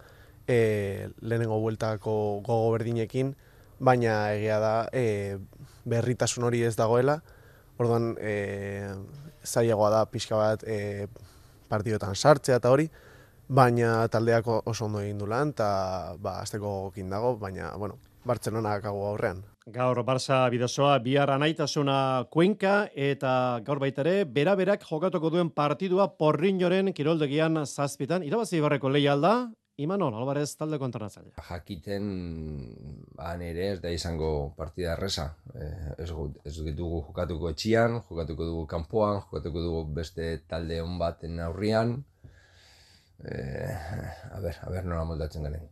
e, 0.49 1.09
lehenengo 1.21 1.59
bueltako 1.61 2.41
gogo 2.45 2.71
berdinekin, 2.73 3.35
baina 3.79 4.33
egia 4.33 4.57
da 4.59 4.73
e, 4.91 5.37
berritasun 5.85 6.47
hori 6.49 6.63
ez 6.65 6.75
dagoela, 6.79 7.19
orduan 7.77 8.15
e, 8.19 8.89
zailagoa 9.45 9.93
da 9.93 10.03
pixka 10.09 10.39
bat 10.39 10.65
e, 10.65 11.07
partidotan 11.69 12.17
sartzea 12.17 12.57
eta 12.59 12.73
hori, 12.73 12.89
baina 13.47 14.07
taldeak 14.11 14.49
oso 14.49 14.85
ondo 14.89 15.05
egin 15.05 15.21
du 15.21 15.29
lan, 15.29 15.53
eta 15.55 15.69
ba, 16.19 16.39
azteko 16.41 16.89
gokin 16.89 17.13
dago, 17.13 17.35
baina, 17.37 17.71
bueno, 17.77 17.99
Bartzelona 18.29 18.75
kago 18.83 19.05
aurrean. 19.07 19.39
Gaur 19.69 20.01
Barça 20.03 20.41
bidezoa 20.51 20.97
bihar 20.99 21.29
anaitasuna 21.31 22.25
kuenka 22.33 22.89
eta 23.07 23.31
gaur 23.65 23.79
baita 23.79 24.03
ere 24.03 24.25
beraberak 24.25 24.83
jokatuko 24.83 25.29
duen 25.33 25.51
partidua 25.55 26.09
porrinjoren 26.19 26.91
kiroldegian 26.93 27.63
zazpitan. 27.65 28.25
Irabazi 28.27 28.59
barreko 28.65 28.89
lehi 28.89 29.07
alda, 29.07 29.33
Imanol, 29.79 30.15
Alvarez 30.19 30.49
talde 30.59 30.75
kontranatzaile. 30.81 31.31
Jakiten, 31.47 32.07
han 33.23 33.43
ere 33.45 33.69
ez 33.73 33.79
da 33.79 33.91
izango 33.95 34.51
partida 34.57 34.91
erresa. 34.97 35.29
Eh, 35.55 35.93
ez, 36.03 36.09
ez 36.43 36.55
ditugu 36.65 36.99
jokatuko 37.07 37.53
etxian, 37.53 38.01
jokatuko 38.09 38.47
dugu 38.49 38.65
kanpoan, 38.73 39.21
jokatuko 39.23 39.63
dugu 39.63 39.83
beste 40.01 40.29
talde 40.51 40.81
hon 40.83 40.99
baten 40.99 41.39
aurrian. 41.45 41.95
Eh, 43.23 43.71
a 44.35 44.39
ber, 44.43 44.59
a 44.63 44.71
ber 44.75 44.87
nola 44.87 45.05
moldatzen 45.07 45.47
garen. 45.47 45.67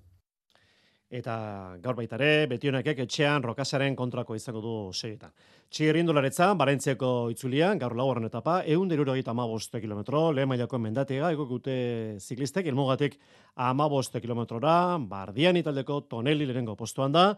Eta 1.08 1.78
gaur 1.80 1.96
baita 1.96 2.18
ere, 2.18 2.48
betionekek 2.52 2.98
etxean 3.06 3.44
rokasaren 3.46 3.94
kontrako 3.96 4.36
izango 4.36 4.60
du 4.60 4.74
segetan. 4.92 5.32
Txirrindularetza, 5.72 6.50
Barentziako 6.60 7.30
itzulian, 7.32 7.80
gaur 7.80 7.96
lauaren 7.96 8.28
etapa, 8.28 8.58
egun 8.68 8.92
deruro 8.92 9.16
egita 9.16 9.32
amaboste 9.32 9.80
kilometro, 9.80 10.34
lehen 10.36 10.52
mailako 10.52 10.82
mendatega, 10.84 11.32
egokute 11.32 11.78
ziklistek, 12.20 12.68
ilmugatik 12.68 13.16
amaboste 13.56 14.20
kilometrora, 14.20 14.98
bardian 15.00 15.56
italdeko 15.56 16.02
toneli 16.12 16.46
lehenengo 16.46 16.76
postuan 16.76 17.16
da, 17.16 17.30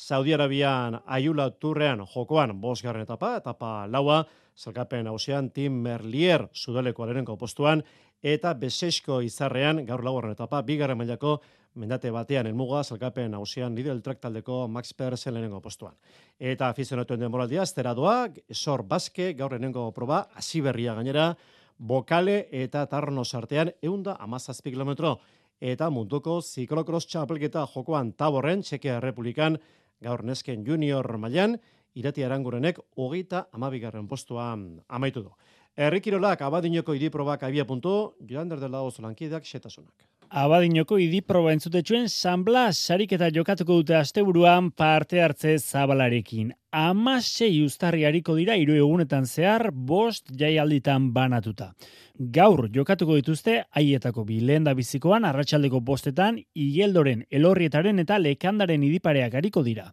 Saudi 0.00 0.32
Arabian 0.32 0.96
Ayula 1.04 1.50
Turrean 1.60 2.06
jokoan 2.08 2.56
bosgarren 2.60 3.04
etapa, 3.04 3.34
etapa 3.36 3.84
laua, 3.86 4.22
zelkapen 4.56 5.12
hausean 5.12 5.50
Tim 5.52 5.76
Merlier 5.84 6.48
sudaleko 6.54 7.04
alerenko 7.04 7.36
postuan, 7.36 7.84
eta 8.22 8.54
besesko 8.56 9.20
izarrean 9.20 9.84
gaur 9.84 10.04
laugarren 10.04 10.32
etapa, 10.32 10.62
bigarren 10.64 10.96
mailako 10.96 11.42
mendate 11.74 12.10
batean 12.10 12.48
elmuga, 12.50 12.82
salkapen 12.84 13.34
hausian 13.34 13.74
Lidl 13.76 14.00
Track 14.02 14.20
taldeko 14.20 14.66
Max 14.68 14.92
Persen 14.94 15.34
lehenengo 15.34 15.60
postuan. 15.60 15.94
Eta 16.38 16.68
afizionatuen 16.68 17.20
denboraldia, 17.20 17.62
estera 17.62 17.94
doa, 17.94 18.28
esor 18.48 18.82
baske, 18.82 19.32
gaur 19.38 19.54
lehenengo 19.54 19.90
proba, 19.92 20.26
hasi 20.34 20.60
berria 20.60 20.94
gainera, 20.94 21.34
bokale 21.78 22.48
eta 22.52 22.86
tarno 22.86 23.24
sartean, 23.24 23.72
eunda 23.82 24.16
amazazpi 24.20 24.72
kilometro. 24.74 25.18
Eta 25.60 25.90
munduko 25.92 26.40
ziklokros 26.40 27.04
txapelketa 27.06 27.66
jokoan 27.74 28.14
taborren, 28.16 28.62
Txekea 28.64 29.00
Republikan, 29.00 29.58
gaur 30.00 30.24
nesken 30.24 30.64
junior 30.64 31.06
mailan, 31.18 31.58
irati 31.94 32.24
arangurenek 32.24 32.78
hogeita 32.96 33.46
amabigarren 33.52 34.08
postuan 34.08 34.80
amaitu 34.88 35.24
du. 35.26 35.34
Errikirolak 35.76 36.42
abadinoko 36.42 36.94
idiprobak 36.96 37.44
abia 37.46 37.66
puntu, 37.66 38.14
Joander 38.26 38.60
dela 38.60 38.82
oso 38.82 39.02
lankideak 39.02 39.46
setasunak. 39.46 40.09
Abadinoko 40.30 40.94
idiproba 41.02 41.50
entzutetxuen 41.56 42.04
San 42.08 42.44
Blas 42.46 42.78
sarik 42.78 43.16
eta 43.16 43.32
jokatuko 43.34 43.80
dute 43.80 43.96
asteburuan 43.98 44.70
parte 44.70 45.18
hartze 45.24 45.56
zabalarekin. 45.58 46.52
Amasei 46.70 47.64
ustarri 47.66 48.04
hariko 48.06 48.36
dira 48.38 48.54
hiru 48.54 48.76
egunetan 48.78 49.24
zehar 49.26 49.72
bost 49.74 50.30
jaialditan 50.38 51.08
banatuta. 51.12 51.72
Gaur 52.20 52.68
jokatuko 52.68 53.14
dituzte 53.16 53.54
haietako 53.74 54.26
bi 54.28 54.36
lehen 54.44 54.66
da 54.68 54.74
bizikoan 54.76 55.24
arratsaldeko 55.24 55.80
bostetan 55.80 56.36
igeldoren 56.54 57.24
elorrietaren 57.32 57.98
eta 58.02 58.18
lekandaren 58.20 58.84
idipareak 58.84 59.34
hariko 59.40 59.62
dira. 59.64 59.86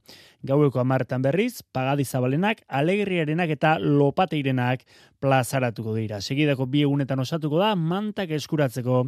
Gaueko 0.43 0.79
amartan 0.79 1.23
berriz, 1.23 1.63
pagadizabalenak, 1.73 2.61
alegriarenak 2.67 3.55
eta 3.55 3.77
lopateirenak 3.79 4.83
plazaratuko 5.19 5.95
dira. 5.95 6.19
Segidako 6.21 6.67
bi 6.69 6.83
egunetan 6.85 7.23
osatuko 7.23 7.61
da 7.61 7.71
mantak 7.75 8.29
eskuratzeko 8.35 9.05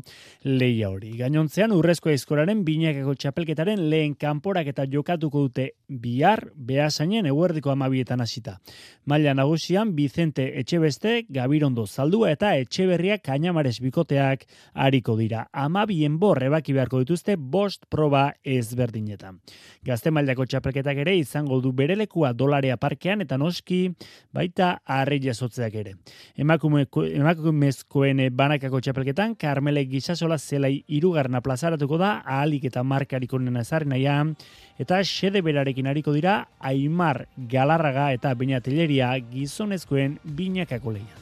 leia 0.47 0.89
hori. 0.89 1.11
Gainontzean 1.19 1.75
urrezko 1.75 2.09
aizkoraren 2.09 2.63
binakako 2.65 3.13
txapelketaren 3.19 3.83
lehen 3.91 4.15
kanporak 4.15 4.71
eta 4.71 4.87
jokatuko 4.89 5.43
dute 5.49 5.69
bihar 5.89 6.47
behasainen 6.55 7.29
eguerdiko 7.59 7.71
amabietan 7.71 8.21
hasita. 8.21 8.59
Maila 9.05 9.33
nagusian 9.33 9.95
Vicente 9.95 10.59
Etxebeste, 10.59 11.25
Gabirondo 11.29 11.85
Zaldua 11.87 12.31
eta 12.31 12.55
Etxeberria 12.57 13.19
Kainamares 13.19 13.79
bikoteak 13.81 14.45
hariko 14.73 15.15
dira. 15.17 15.47
Amabien 15.53 16.19
bor 16.19 16.41
ebaki 16.43 16.73
beharko 16.73 16.99
dituzte 16.99 17.35
bost 17.37 17.85
proba 17.89 18.33
ezberdinetan. 18.43 19.39
Gazte 19.83 20.11
mailako 20.11 20.45
txapelketak 20.45 20.97
ere 21.05 21.15
izango 21.17 21.59
du 21.61 21.71
berelekua 21.73 22.33
dolarea 22.33 22.77
parkean 22.77 23.21
eta 23.21 23.37
noski 23.37 23.89
baita 24.33 24.81
arri 24.85 25.19
jasotzeak 25.23 25.75
ere. 25.75 25.95
Emakumezkoen 26.37 28.23
banakako 28.31 28.79
txapelketan, 28.81 29.35
Carmele 29.35 29.85
Gisasola 29.89 30.37
zelai 30.37 30.83
irugarna 30.87 31.41
plazaratuko 31.41 31.97
da, 31.97 32.21
ahalik 32.25 32.69
eta 32.69 32.83
markariko 32.83 33.39
nena 33.39 33.61
ezaren 33.61 34.35
eta 34.79 35.01
xede 35.03 35.41
berarekin 35.41 35.87
hariko 35.87 36.13
dira, 36.13 36.47
Aimar 36.59 37.27
Galarraga 37.49 38.11
eta 38.13 38.33
Beñateleria 38.37 39.09
gizonezkoen 39.31 40.19
binakako 40.23 40.93
lehia. 40.97 41.15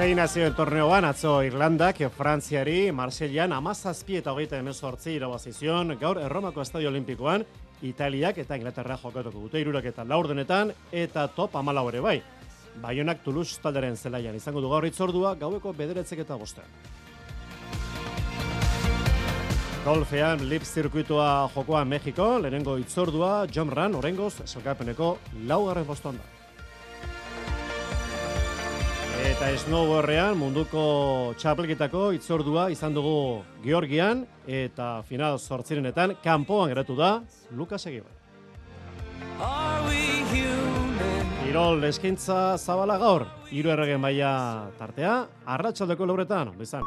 Sei 0.00 0.14
nazioen 0.16 0.54
torneoan 0.56 1.04
atzo 1.04 1.42
Irlandak, 1.44 1.98
Frantziari, 2.16 2.92
Marsellan, 2.92 3.52
amazazpi 3.52 4.16
eta 4.20 4.32
hogeita 4.32 4.56
emezortzi 4.62 5.16
irabazizion, 5.18 5.96
gaur 6.00 6.20
Erromako 6.22 6.62
Estadio 6.62 6.88
Olimpikoan, 6.88 7.44
Italiak 7.82 8.38
eta 8.40 8.56
Inglaterra 8.56 8.96
jokatuko 9.02 9.42
dute 9.48 9.60
irurak 9.60 9.90
eta 9.90 10.04
laurdenetan 10.04 10.72
eta 10.92 11.26
top 11.36 11.58
amalau 11.60 11.88
ere 11.90 12.00
bai. 12.00 12.16
Baionak 12.80 13.20
Toulouse 13.24 13.60
talderen 13.60 13.96
zelaian 13.96 14.36
izango 14.38 14.62
du 14.64 14.70
gaur 14.72 14.86
itzordua 14.88 15.34
gaueko 15.34 15.74
bederetzek 15.76 16.24
eta 16.24 16.38
bostean. 16.38 16.70
Golfean 19.90 20.44
lip 20.46 20.62
zirkuitua 20.62 21.50
jokoa 21.50 21.80
Mexiko, 21.84 22.38
lehenengo 22.38 22.76
itzordua, 22.78 23.48
John 23.50 23.72
Ran, 23.74 23.96
orengoz, 23.98 24.36
esalkapeneko 24.44 25.08
laugarren 25.50 25.82
postuan 25.88 26.20
da. 26.20 26.28
Eta 29.32 29.48
snowboardean 29.64 30.38
munduko 30.38 30.84
txapelketako 31.42 32.04
itzordua 32.20 32.68
izan 32.70 32.94
dugu 32.94 33.42
Georgian 33.66 34.22
eta 34.46 35.02
final 35.10 35.42
sortzirenetan 35.42 36.14
kanpoan 36.22 36.70
geratu 36.70 36.94
da 36.94 37.10
Lucas 37.50 37.82
Egibar. 37.90 38.14
Irol 41.50 41.82
eskaintza 41.90 42.40
zabala 42.62 43.02
gaur, 43.02 43.26
hiru 43.50 43.74
erregen 43.74 44.06
baia 44.06 44.32
tartea, 44.78 45.24
arratsaldeko 45.58 46.06
lauretan, 46.06 46.54
bizan. 46.62 46.86